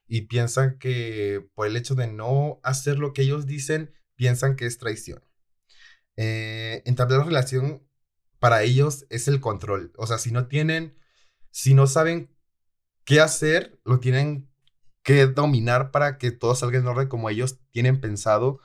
y 0.08 0.22
piensan 0.22 0.80
que 0.80 1.46
por 1.54 1.68
el 1.68 1.76
hecho 1.76 1.94
de 1.94 2.08
no 2.08 2.62
hacer 2.64 3.00
lo 3.00 3.12
que 3.12 3.24
ellos 3.24 3.46
dicen, 3.46 3.94
piensan 4.16 4.56
que 4.56 4.66
es 4.66 4.78
traición. 4.78 5.22
Eh, 6.16 6.84
entablar 6.86 7.26
relación 7.26 7.86
para 8.40 8.64
ellos 8.64 9.06
es 9.10 9.28
el 9.28 9.42
control. 9.42 9.92
O 9.98 10.08
sea, 10.08 10.18
si 10.18 10.32
no 10.32 10.48
tienen, 10.48 10.98
si 11.52 11.74
no 11.74 11.88
saben 11.88 12.34
qué 13.04 13.20
hacer, 13.20 13.78
lo 13.84 14.00
tienen 14.00 14.50
que 15.04 15.28
dominar 15.28 15.92
para 15.92 16.18
que 16.18 16.32
todo 16.32 16.56
salga 16.56 16.80
en 16.80 16.88
orden 16.88 17.10
como 17.10 17.30
ellos 17.30 17.60
tienen 17.72 18.00
pensado, 18.00 18.62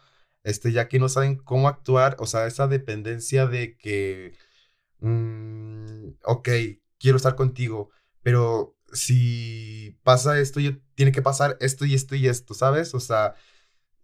este, 0.47 0.73
ya 0.73 0.89
que 0.89 1.01
no 1.01 1.09
saben 1.09 1.37
cómo 1.37 1.69
actuar, 1.69 2.17
o 2.21 2.27
sea, 2.27 2.47
esa 2.47 2.69
dependencia 2.69 3.47
de 3.49 3.77
que, 3.77 4.33
mm, 5.01 6.11
ok, 6.25 6.49
quiero 6.99 7.17
estar 7.17 7.35
contigo, 7.37 7.91
pero 8.23 8.77
si 8.93 9.99
pasa 10.05 10.39
esto, 10.41 10.61
yo, 10.61 10.73
tiene 10.95 11.13
que 11.13 11.23
pasar 11.23 11.57
esto 11.61 11.85
y 11.85 11.95
esto 11.95 12.15
y 12.15 12.29
esto, 12.29 12.55
¿sabes? 12.55 12.95
O 12.95 13.01
sea, 13.01 13.35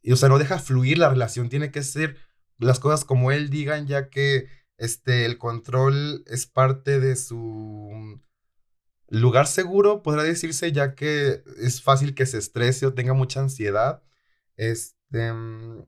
y, 0.03 0.13
o 0.13 0.17
sea, 0.17 0.29
no 0.29 0.39
deja 0.39 0.59
fluir 0.59 0.99
la 0.99 1.11
relación, 1.11 1.49
tiene 1.49 1.71
que 1.71 1.83
ser 1.85 2.17
las 2.59 2.81
cosas 2.81 3.05
como 3.05 3.33
él 3.33 3.51
digan, 3.51 3.87
ya 3.87 4.11
que 4.11 4.49
este, 4.79 5.27
el 5.27 5.39
control 5.39 6.25
es 6.27 6.47
parte 6.47 7.01
de 7.01 7.17
su 7.17 8.21
lugar 9.09 9.47
seguro, 9.47 10.03
podría 10.03 10.25
decirse, 10.25 10.73
ya 10.73 10.95
que 10.97 11.43
es 11.59 11.83
fácil 11.83 12.15
que 12.15 12.27
se 12.27 12.39
estrese 12.39 12.87
o 12.87 12.95
tenga 12.95 13.15
mucha 13.15 13.41
ansiedad. 13.41 14.03
Este, 14.57 15.33
mm, 15.33 15.87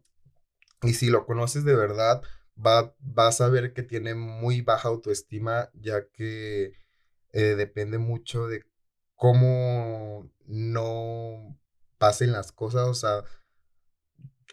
y 0.85 0.95
si 0.95 1.09
lo 1.09 1.27
conoces 1.27 1.65
de 1.65 1.75
verdad, 1.75 2.23
va, 2.65 2.95
vas 3.01 3.41
a 3.41 3.49
ver 3.49 3.73
que 3.73 3.83
tiene 3.83 4.15
muy 4.15 4.61
baja 4.61 4.89
autoestima, 4.89 5.71
ya 5.75 6.09
que 6.09 6.73
eh, 7.33 7.55
depende 7.57 7.99
mucho 7.99 8.47
de 8.47 8.65
cómo 9.17 10.31
no 10.47 11.59
pasen 11.99 12.33
las 12.33 12.53
cosas, 12.53 12.89
o 12.89 12.95
sea, 12.95 13.25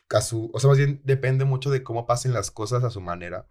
a 0.09 0.21
su, 0.21 0.51
o 0.53 0.59
sea, 0.59 0.69
más 0.69 0.77
bien 0.77 1.01
depende 1.03 1.45
mucho 1.45 1.69
de 1.69 1.83
cómo 1.83 2.05
pasen 2.05 2.33
las 2.33 2.51
cosas 2.51 2.83
a 2.83 2.89
su 2.89 3.01
manera. 3.01 3.47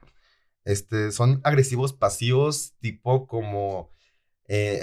Este, 0.64 1.10
son 1.12 1.40
agresivos 1.44 1.92
pasivos, 1.92 2.74
tipo 2.80 3.26
como 3.26 3.90
eh, 4.48 4.80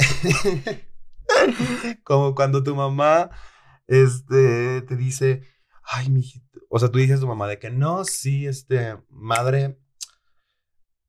como 2.04 2.34
cuando 2.36 2.64
tu 2.64 2.76
mamá 2.76 3.30
este, 3.88 4.82
te 4.84 4.96
dice, 4.96 5.44
ay, 5.88 6.10
mijito, 6.10 6.60
o 6.70 6.80
sea, 6.80 6.90
tú 6.90 7.00
dices 7.00 7.18
a 7.18 7.22
tu 7.22 7.28
mamá 7.28 7.48
de 7.48 7.60
que 7.60 7.70
no, 7.70 8.04
sí, 8.06 8.46
este, 8.48 8.98
madre, 9.10 9.80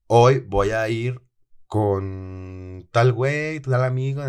hoy 0.07 0.41
voy 0.41 0.71
a 0.71 0.89
ir 0.89 1.21
con 1.67 2.89
tal 2.93 3.13
güey, 3.13 3.61
tal 3.61 3.85
amigo, 3.85 4.23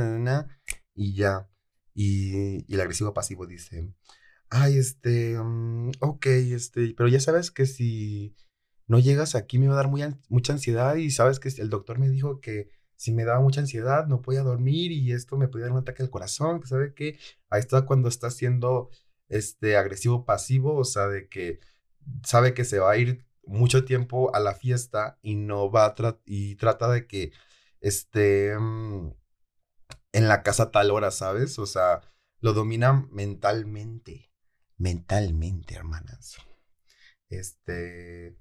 y 0.96 1.16
ya. 1.16 1.50
Y, 1.94 2.74
el 2.74 2.82
agresivo 2.82 3.14
pasivo 3.14 3.46
dice, 3.48 3.94
ay, 4.50 4.78
este, 4.78 5.38
mm, 5.40 5.92
ok, 6.02 6.26
este, 6.28 6.94
pero 6.98 7.10
ya 7.10 7.20
sabes 7.20 7.52
que 7.52 7.66
si 7.66 8.36
no 8.88 9.00
llegas 9.00 9.36
aquí 9.36 9.60
me 9.60 9.68
va 9.68 9.74
a 9.74 9.78
dar 9.78 9.88
muy, 9.90 10.04
mucha 10.30 10.54
ansiedad 10.54 10.96
y 10.96 11.12
sabes 11.12 11.40
que 11.40 11.50
el 11.62 11.70
doctor 11.70 12.00
me 12.00 12.10
dijo 12.10 12.42
que 12.42 12.70
si 12.96 13.14
me 13.14 13.24
daba 13.26 13.40
mucha 13.42 13.62
ansiedad, 13.62 14.08
no 14.08 14.22
podía 14.22 14.44
dormir 14.44 14.92
y 14.92 15.14
esto 15.14 15.38
me 15.38 15.48
podía 15.48 15.66
dar 15.66 15.74
un 15.74 15.80
ataque 15.80 16.04
al 16.04 16.10
corazón, 16.10 16.60
que 16.60 16.68
sabe 16.68 16.94
que 16.94 17.20
ahí 17.50 17.60
está 17.62 17.84
cuando 17.86 18.10
está 18.10 18.30
siendo 18.32 18.90
este 19.30 19.78
agresivo 19.78 20.26
pasivo, 20.26 20.76
o 20.76 20.84
sea, 20.84 21.08
de 21.08 21.30
que 21.30 21.60
sabe 22.24 22.54
que 22.54 22.65
se 22.65 22.80
va 22.80 22.92
a 22.92 22.98
ir 22.98 23.26
mucho 23.46 23.86
tiempo 23.86 24.34
a 24.36 24.39
la 24.39 24.54
fiesta 24.54 25.18
y 25.22 25.36
no 25.36 25.72
va 25.72 25.86
a 25.86 26.20
y 26.26 26.56
trata 26.56 26.89
de 26.89 27.08
que 27.08 27.32
esté 27.80 28.58
mm, 28.58 29.13
en 30.13 30.28
la 30.28 30.44
casa 30.44 30.72
tal 30.72 30.92
hora, 30.92 31.12
¿sabes? 31.12 31.60
O 31.60 31.65
sea, 31.65 32.02
lo 32.42 32.54
domina 32.54 33.08
mentalmente, 33.12 34.32
mentalmente, 34.78 35.76
hermanas. 35.76 36.38
Este, 37.30 38.38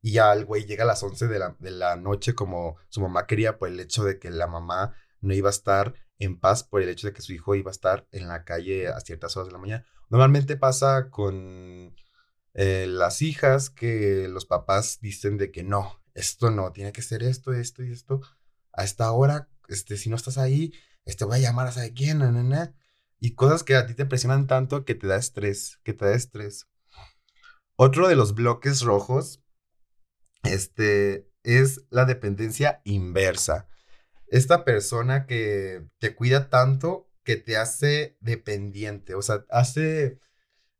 y 0.00 0.12
ya 0.12 0.32
el 0.32 0.44
güey 0.44 0.64
llega 0.64 0.84
a 0.84 0.86
las 0.86 1.02
11 1.02 1.26
de 1.28 1.38
la, 1.38 1.56
de 1.58 1.70
la 1.70 1.96
noche 1.96 2.34
como 2.34 2.76
su 2.88 3.00
mamá 3.00 3.26
quería 3.26 3.58
por 3.58 3.68
el 3.68 3.80
hecho 3.80 4.04
de 4.04 4.18
que 4.18 4.30
la 4.30 4.46
mamá 4.46 4.94
no 5.20 5.34
iba 5.34 5.48
a 5.48 5.50
estar 5.50 5.94
en 6.18 6.38
paz 6.38 6.64
por 6.64 6.82
el 6.82 6.88
hecho 6.88 7.08
de 7.08 7.12
que 7.12 7.22
su 7.22 7.32
hijo 7.32 7.54
iba 7.54 7.70
a 7.70 7.72
estar 7.72 8.06
en 8.12 8.28
la 8.28 8.44
calle 8.44 8.88
a 8.88 9.00
ciertas 9.00 9.36
horas 9.36 9.48
de 9.48 9.52
la 9.52 9.58
mañana. 9.58 9.86
Normalmente 10.08 10.56
pasa 10.56 11.10
con 11.10 11.94
eh, 12.54 12.86
las 12.88 13.22
hijas 13.22 13.70
que 13.70 14.28
los 14.28 14.46
papás 14.46 14.98
dicen 15.00 15.36
de 15.36 15.50
que 15.50 15.62
no, 15.62 16.02
esto 16.14 16.50
no, 16.50 16.72
tiene 16.72 16.92
que 16.92 17.02
ser 17.02 17.22
esto, 17.22 17.52
esto 17.52 17.82
y 17.84 17.92
esto. 17.92 18.20
A 18.72 18.84
esta 18.84 19.12
hora, 19.12 19.48
este, 19.68 19.96
si 19.96 20.10
no 20.10 20.16
estás 20.16 20.38
ahí, 20.38 20.72
este, 21.04 21.24
voy 21.24 21.38
a 21.38 21.40
llamar 21.40 21.66
a 21.66 21.72
saber 21.72 21.94
quién, 21.94 22.20
y 23.20 23.34
cosas 23.34 23.64
que 23.64 23.76
a 23.76 23.86
ti 23.86 23.94
te 23.94 24.06
presionan 24.06 24.46
tanto 24.46 24.84
que 24.84 24.94
te 24.94 25.06
da 25.06 25.16
estrés, 25.16 25.78
que 25.82 25.92
te 25.92 26.04
da 26.04 26.14
estrés. 26.14 26.68
Otro 27.76 28.08
de 28.08 28.16
los 28.16 28.34
bloques 28.34 28.82
rojos 28.82 29.42
este, 30.42 31.30
es 31.42 31.84
la 31.90 32.04
dependencia 32.04 32.80
inversa. 32.84 33.68
Esta 34.26 34.64
persona 34.64 35.26
que 35.26 35.86
te 35.98 36.14
cuida 36.14 36.50
tanto 36.50 37.07
que 37.28 37.36
te 37.36 37.58
hace 37.58 38.16
dependiente, 38.20 39.14
o 39.14 39.20
sea, 39.20 39.44
hace, 39.50 40.18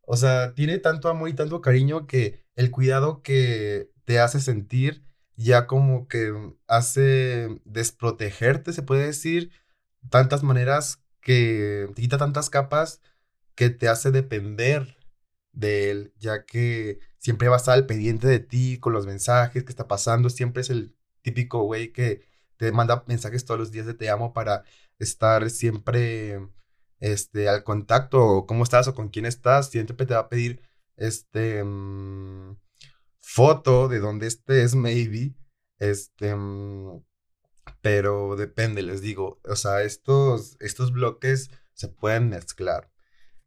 o 0.00 0.16
sea, 0.16 0.54
tiene 0.54 0.78
tanto 0.78 1.10
amor 1.10 1.28
y 1.28 1.34
tanto 1.34 1.60
cariño 1.60 2.06
que 2.06 2.42
el 2.56 2.70
cuidado 2.70 3.22
que 3.22 3.90
te 4.06 4.18
hace 4.18 4.40
sentir 4.40 5.04
ya 5.36 5.66
como 5.66 6.08
que 6.08 6.32
hace 6.66 7.60
desprotegerte, 7.66 8.72
se 8.72 8.82
puede 8.82 9.04
decir, 9.04 9.50
tantas 10.08 10.42
maneras 10.42 11.02
que 11.20 11.90
te 11.94 12.00
quita 12.00 12.16
tantas 12.16 12.48
capas 12.48 13.02
que 13.54 13.68
te 13.68 13.88
hace 13.88 14.10
depender 14.10 14.96
de 15.52 15.90
él, 15.90 16.14
ya 16.16 16.46
que 16.46 17.00
siempre 17.18 17.48
va 17.48 17.56
a 17.56 17.58
estar 17.58 17.74
al 17.74 17.84
pendiente 17.84 18.26
de 18.26 18.40
ti 18.40 18.78
con 18.80 18.94
los 18.94 19.04
mensajes 19.06 19.64
que 19.64 19.70
está 19.70 19.86
pasando, 19.86 20.30
siempre 20.30 20.62
es 20.62 20.70
el 20.70 20.96
típico 21.20 21.64
güey 21.64 21.92
que 21.92 22.22
te 22.56 22.72
manda 22.72 23.04
mensajes 23.06 23.44
todos 23.44 23.60
los 23.60 23.70
días 23.70 23.84
de 23.84 23.92
te 23.92 24.08
amo 24.08 24.32
para 24.32 24.64
estar 24.98 25.50
siempre 25.50 26.40
este, 27.00 27.48
al 27.48 27.64
contacto, 27.64 28.46
cómo 28.46 28.64
estás 28.64 28.88
o 28.88 28.94
con 28.94 29.08
quién 29.08 29.26
estás, 29.26 29.70
siempre 29.70 30.06
te 30.06 30.14
va 30.14 30.20
a 30.20 30.28
pedir 30.28 30.62
este 30.96 31.62
mm, 31.64 32.56
foto 33.18 33.88
de 33.88 34.00
dónde 34.00 34.26
estés, 34.26 34.74
maybe, 34.74 35.34
este, 35.78 36.34
mm, 36.34 37.02
pero 37.80 38.36
depende, 38.36 38.82
les 38.82 39.00
digo, 39.00 39.40
o 39.44 39.56
sea, 39.56 39.82
estos, 39.82 40.56
estos 40.60 40.92
bloques 40.92 41.50
se 41.74 41.88
pueden 41.88 42.30
mezclar. 42.30 42.90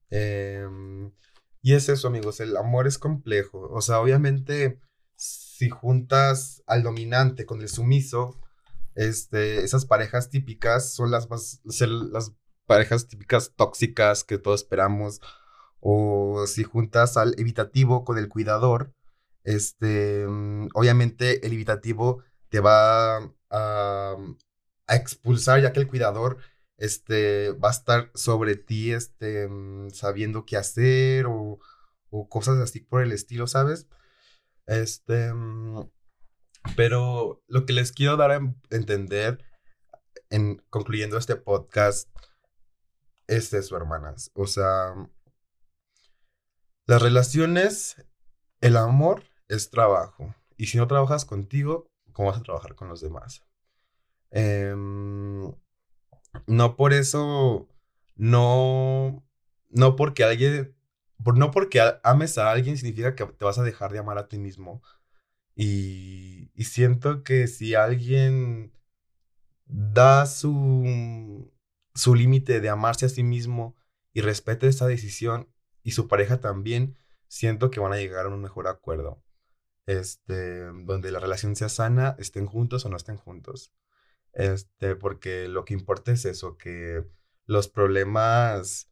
Eh, 0.09 0.67
y 1.61 1.73
es 1.73 1.89
eso, 1.89 2.07
amigos, 2.07 2.39
el 2.39 2.57
amor 2.57 2.87
es 2.87 2.97
complejo. 2.97 3.69
O 3.71 3.81
sea, 3.81 3.99
obviamente, 3.99 4.79
si 5.15 5.69
juntas 5.69 6.63
al 6.65 6.83
dominante 6.83 7.45
con 7.45 7.61
el 7.61 7.69
sumiso, 7.69 8.40
este, 8.95 9.63
esas 9.63 9.86
parejas 9.86 10.30
típicas 10.30 10.93
son 10.93 11.12
las 11.12 11.30
más, 11.30 11.62
las 11.63 12.34
parejas 12.65 13.08
típicas 13.08 13.54
tóxicas 13.56 14.23
que 14.23 14.38
todos 14.38 14.62
esperamos. 14.62 15.21
O 15.80 16.45
si 16.47 16.63
juntas 16.63 17.17
al 17.17 17.34
evitativo 17.39 18.06
con 18.06 18.17
el 18.17 18.30
cuidador, 18.30 18.93
este, 19.43 20.27
mm, 20.27 20.69
obviamente 20.73 21.45
el 21.45 21.54
evitativo 21.54 22.23
te 22.49 22.60
va 22.60 23.17
a, 23.49 24.15
a 24.88 24.95
expulsar, 24.95 25.62
ya 25.62 25.73
que 25.73 25.80
el 25.80 25.88
cuidador 25.88 26.38
este, 26.82 27.51
va 27.51 27.69
a 27.69 27.71
estar 27.71 28.12
sobre 28.15 28.56
ti, 28.56 28.91
este, 28.91 29.47
mm, 29.47 29.91
sabiendo 29.91 30.45
qué 30.45 30.58
hacer 30.58 31.27
o, 31.27 31.60
cosas 32.30 32.58
así 32.60 32.82
por 32.82 33.04
el 33.04 33.12
estilo, 33.13 33.47
¿sabes? 33.47 33.88
Este, 34.67 35.34
mm, 35.34 35.89
pero 36.76 37.43
lo 37.47 37.65
que 37.65 37.74
les 37.74 37.91
quiero 37.91 38.17
dar 38.17 38.32
a 38.32 38.56
entender 38.69 39.43
en 40.30 40.63
concluyendo 40.69 41.17
este 41.17 41.36
podcast 41.36 42.10
es 43.28 43.54
eso, 43.54 43.78
hermanas. 43.78 44.32
O 44.34 44.47
sea, 44.47 44.93
las 46.86 47.02
relaciones, 47.02 47.95
el 48.60 48.78
amor 48.78 49.24
es 49.47 49.69
trabajo. 49.69 50.36
Y 50.58 50.67
si 50.67 50.78
no 50.78 50.88
trabajas 50.88 51.26
contigo, 51.26 51.89
¿cómo 52.12 52.30
vas 52.30 52.39
a 52.39 52.43
trabajar 52.43 52.76
con 52.76 52.89
los 52.89 53.02
demás? 53.02 53.43
Eh, 54.32 54.74
no 56.47 56.76
por 56.76 56.93
eso, 56.93 57.67
no, 58.15 59.24
no 59.69 59.95
porque 59.95 60.24
alguien, 60.24 60.76
no 61.17 61.52
porque 61.52 61.82
ames 62.04 62.38
a 62.38 62.52
alguien 62.52 62.78
significa 62.78 63.15
que 63.15 63.26
te 63.26 63.45
vas 63.45 63.58
a 63.58 63.63
dejar 63.63 63.91
de 63.91 64.00
amar 64.00 64.17
a 64.17 64.28
ti 64.28 64.38
mismo. 64.38 64.82
Y, 65.63 66.50
siento 66.63 67.24
que 67.24 67.47
si 67.47 67.76
alguien 67.76 68.74
da 69.65 70.26
su, 70.26 71.52
su 71.93 72.15
límite 72.15 72.62
de 72.62 72.69
amarse 72.69 73.06
a 73.06 73.10
sí 73.10 73.21
mismo 73.24 73.76
y 74.12 74.21
respete 74.21 74.67
esa 74.67 74.88
decisión 74.88 75.54
y 75.84 75.91
su 75.91 76.08
pareja 76.08 76.39
también, 76.39 76.97
siento 77.28 77.69
que 77.69 77.80
van 77.80 77.93
a 77.93 77.97
llegar 77.97 78.26
a 78.26 78.30
un 78.30 78.41
mejor 78.41 78.67
acuerdo. 78.67 79.24
este, 79.88 80.65
donde 80.86 81.12
la 81.12 81.19
relación 81.19 81.56
sea 81.56 81.69
sana, 81.69 82.15
estén 82.19 82.45
juntos 82.47 82.86
o 82.86 82.89
no 82.89 82.97
estén 82.97 83.17
juntos. 83.17 83.74
Este, 84.34 84.95
porque 84.95 85.47
lo 85.47 85.65
que 85.65 85.74
importa 85.74 86.12
es 86.12 86.26
eso, 86.26 86.58
que 86.58 87.06
los 87.45 87.67
problemas, 87.67 88.91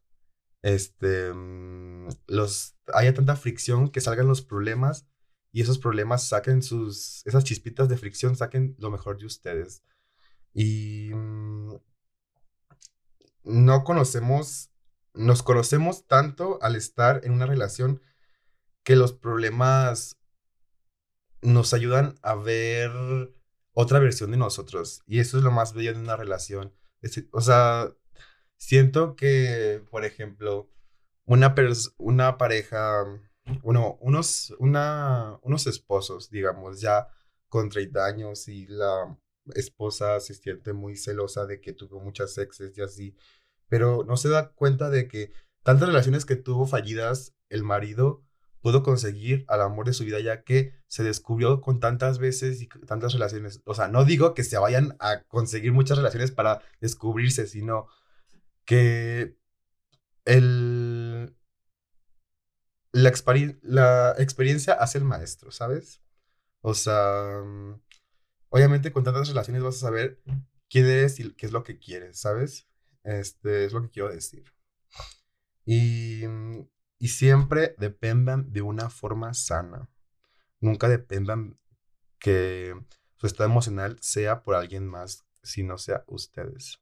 este, 0.62 1.32
mm, 1.32 2.08
los, 2.28 2.76
haya 2.94 3.14
tanta 3.14 3.36
fricción 3.36 3.90
que 3.90 4.00
salgan 4.00 4.28
los 4.28 4.42
problemas 4.42 5.06
y 5.52 5.62
esos 5.62 5.78
problemas 5.78 6.28
saquen 6.28 6.62
sus, 6.62 7.26
esas 7.26 7.44
chispitas 7.44 7.88
de 7.88 7.96
fricción 7.96 8.36
saquen 8.36 8.76
lo 8.78 8.90
mejor 8.90 9.18
de 9.18 9.26
ustedes. 9.26 9.82
Y 10.52 11.10
mm, 11.14 11.76
no 13.44 13.84
conocemos, 13.84 14.70
nos 15.14 15.42
conocemos 15.42 16.06
tanto 16.06 16.58
al 16.62 16.76
estar 16.76 17.20
en 17.24 17.32
una 17.32 17.46
relación 17.46 18.00
que 18.84 18.96
los 18.96 19.12
problemas 19.12 20.16
nos 21.42 21.74
ayudan 21.74 22.14
a 22.22 22.34
ver 22.34 22.90
otra 23.72 23.98
versión 23.98 24.30
de 24.30 24.36
nosotros. 24.36 25.02
Y 25.06 25.20
eso 25.20 25.38
es 25.38 25.44
lo 25.44 25.50
más 25.50 25.74
bello 25.74 25.94
de 25.94 26.00
una 26.00 26.16
relación. 26.16 26.74
o 27.32 27.40
sea, 27.40 27.92
siento 28.56 29.16
que, 29.16 29.82
por 29.90 30.04
ejemplo, 30.04 30.70
una, 31.24 31.54
una 31.98 32.38
pareja, 32.38 33.04
uno, 33.62 33.98
unos, 34.00 34.54
una, 34.58 35.38
unos 35.42 35.66
esposos, 35.66 36.30
digamos, 36.30 36.80
ya 36.80 37.08
con 37.48 37.68
30 37.68 38.04
años 38.04 38.48
y 38.48 38.66
la 38.66 39.18
esposa 39.54 40.20
se 40.20 40.34
siente 40.34 40.72
muy 40.72 40.96
celosa 40.96 41.46
de 41.46 41.60
que 41.60 41.72
tuvo 41.72 42.00
muchas 42.00 42.36
exes 42.38 42.76
y 42.76 42.82
así, 42.82 43.16
pero 43.68 44.04
no 44.04 44.16
se 44.16 44.28
da 44.28 44.50
cuenta 44.52 44.90
de 44.90 45.08
que 45.08 45.32
tantas 45.62 45.88
relaciones 45.88 46.24
que 46.24 46.36
tuvo 46.36 46.66
fallidas 46.66 47.34
el 47.48 47.62
marido 47.64 48.22
pudo 48.60 48.82
conseguir 48.82 49.44
al 49.48 49.62
amor 49.62 49.86
de 49.86 49.92
su 49.92 50.04
vida 50.04 50.20
ya 50.20 50.42
que 50.42 50.74
se 50.86 51.02
descubrió 51.02 51.60
con 51.60 51.80
tantas 51.80 52.18
veces 52.18 52.60
y 52.60 52.68
tantas 52.68 53.12
relaciones. 53.14 53.62
O 53.64 53.74
sea, 53.74 53.88
no 53.88 54.04
digo 54.04 54.34
que 54.34 54.44
se 54.44 54.58
vayan 54.58 54.96
a 55.00 55.22
conseguir 55.24 55.72
muchas 55.72 55.96
relaciones 55.96 56.30
para 56.30 56.60
descubrirse, 56.80 57.46
sino 57.46 57.86
que 58.64 59.36
el, 60.24 60.99
la, 62.92 63.12
la 63.62 64.14
experiencia 64.18 64.74
hace 64.74 64.98
el 64.98 65.04
maestro, 65.04 65.50
¿sabes? 65.50 66.02
O 66.62 66.74
sea, 66.74 67.42
mm, 67.44 67.80
obviamente 68.50 68.92
con 68.92 69.04
tantas 69.04 69.28
relaciones 69.28 69.62
vas 69.62 69.76
a 69.76 69.80
saber 69.80 70.22
quién 70.68 70.86
eres 70.86 71.20
y 71.20 71.32
qué 71.34 71.46
es 71.46 71.52
lo 71.52 71.62
que 71.64 71.78
quieres, 71.78 72.20
¿sabes? 72.20 72.68
Este 73.04 73.64
es 73.64 73.72
lo 73.72 73.82
que 73.82 73.90
quiero 73.90 74.10
decir. 74.10 74.44
Y 75.64 76.26
mm, 76.26 76.66
y 77.00 77.08
siempre 77.08 77.74
dependan 77.78 78.52
de 78.52 78.60
una 78.60 78.90
forma 78.90 79.32
sana. 79.32 79.88
Nunca 80.60 80.86
dependan 80.86 81.58
que 82.18 82.74
su 83.16 83.26
estado 83.26 83.48
emocional 83.48 83.96
sea 84.02 84.42
por 84.42 84.54
alguien 84.54 84.86
más, 84.86 85.24
si 85.42 85.62
no 85.62 85.78
sea 85.78 86.04
ustedes. 86.06 86.78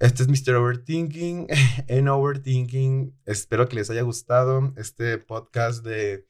Este 0.00 0.24
es 0.24 0.28
Mr. 0.28 0.56
Overthinking 0.56 1.46
en 1.88 2.08
Overthinking. 2.08 3.16
Espero 3.24 3.68
que 3.68 3.76
les 3.76 3.90
haya 3.90 4.02
gustado 4.02 4.72
este 4.76 5.18
podcast 5.18 5.84
de 5.84 6.26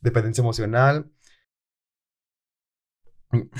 dependencia 0.00 0.42
emocional. 0.42 1.10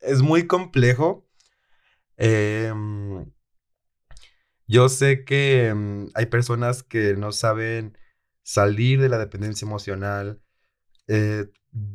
Es 0.00 0.22
muy 0.22 0.46
complejo. 0.46 1.28
Eh, 2.16 2.72
yo 4.66 4.88
sé 4.88 5.24
que 5.26 5.74
mm, 5.74 6.06
hay 6.14 6.26
personas 6.26 6.82
que 6.82 7.14
no 7.16 7.32
saben 7.32 7.98
salir 8.42 8.98
de 9.00 9.10
la 9.10 9.18
dependencia 9.18 9.66
emocional. 9.66 10.40
Eh, 11.06 11.50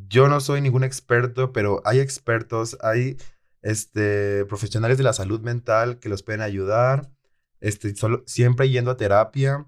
yo 0.08 0.28
no 0.28 0.38
soy 0.40 0.60
ningún 0.60 0.84
experto, 0.84 1.52
pero 1.52 1.82
hay 1.84 1.98
expertos, 1.98 2.76
hay 2.80 3.16
este, 3.66 4.44
profesionales 4.44 4.96
de 4.96 5.02
la 5.02 5.12
salud 5.12 5.40
mental 5.40 5.98
que 5.98 6.08
los 6.08 6.22
pueden 6.22 6.40
ayudar. 6.40 7.10
Este, 7.58 7.96
solo, 7.96 8.22
siempre 8.24 8.70
yendo 8.70 8.92
a 8.92 8.96
terapia. 8.96 9.66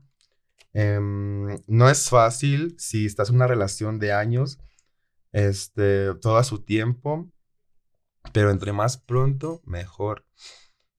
Em, 0.73 1.59
no 1.67 1.91
es 1.91 2.09
fácil 2.09 2.77
si 2.79 3.07
estás 3.07 3.31
en 3.31 3.37
una 3.37 3.49
relación 3.49 3.99
de 3.99 4.13
años, 4.13 4.61
este, 5.33 6.15
todo 6.15 6.37
a 6.37 6.45
su 6.45 6.63
tiempo, 6.63 7.29
pero 8.33 8.53
entre 8.53 8.73
más 8.73 8.99
pronto, 8.99 9.63
mejor. 9.65 10.25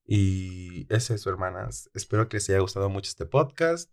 Y 0.04 0.86
es 0.92 1.10
eso, 1.10 1.30
hermanas. 1.30 1.88
Espero 1.94 2.28
que 2.28 2.36
les 2.36 2.50
haya 2.50 2.60
gustado 2.60 2.90
mucho 2.90 3.08
este 3.08 3.24
podcast. 3.24 3.90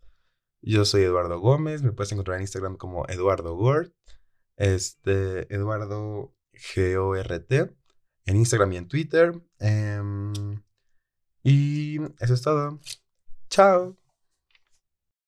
Yo 0.60 0.84
soy 0.84 1.04
Eduardo 1.04 1.40
Gómez. 1.40 1.82
Me 1.82 1.92
puedes 1.92 2.12
encontrar 2.12 2.36
en 2.36 2.42
Instagram 2.42 2.76
como 2.76 3.06
Eduardo 3.08 3.54
Gort. 3.56 3.94
Este, 4.56 5.52
Eduardo 5.54 6.34
G-O-R-T. 6.52 7.77
En 8.28 8.36
Instagram 8.36 8.72
y 8.74 8.76
en 8.76 8.88
Twitter. 8.88 9.32
Em, 9.58 10.60
y 11.42 11.98
eso 12.20 12.34
es 12.34 12.42
todo. 12.42 12.78
Chao. 13.48 13.96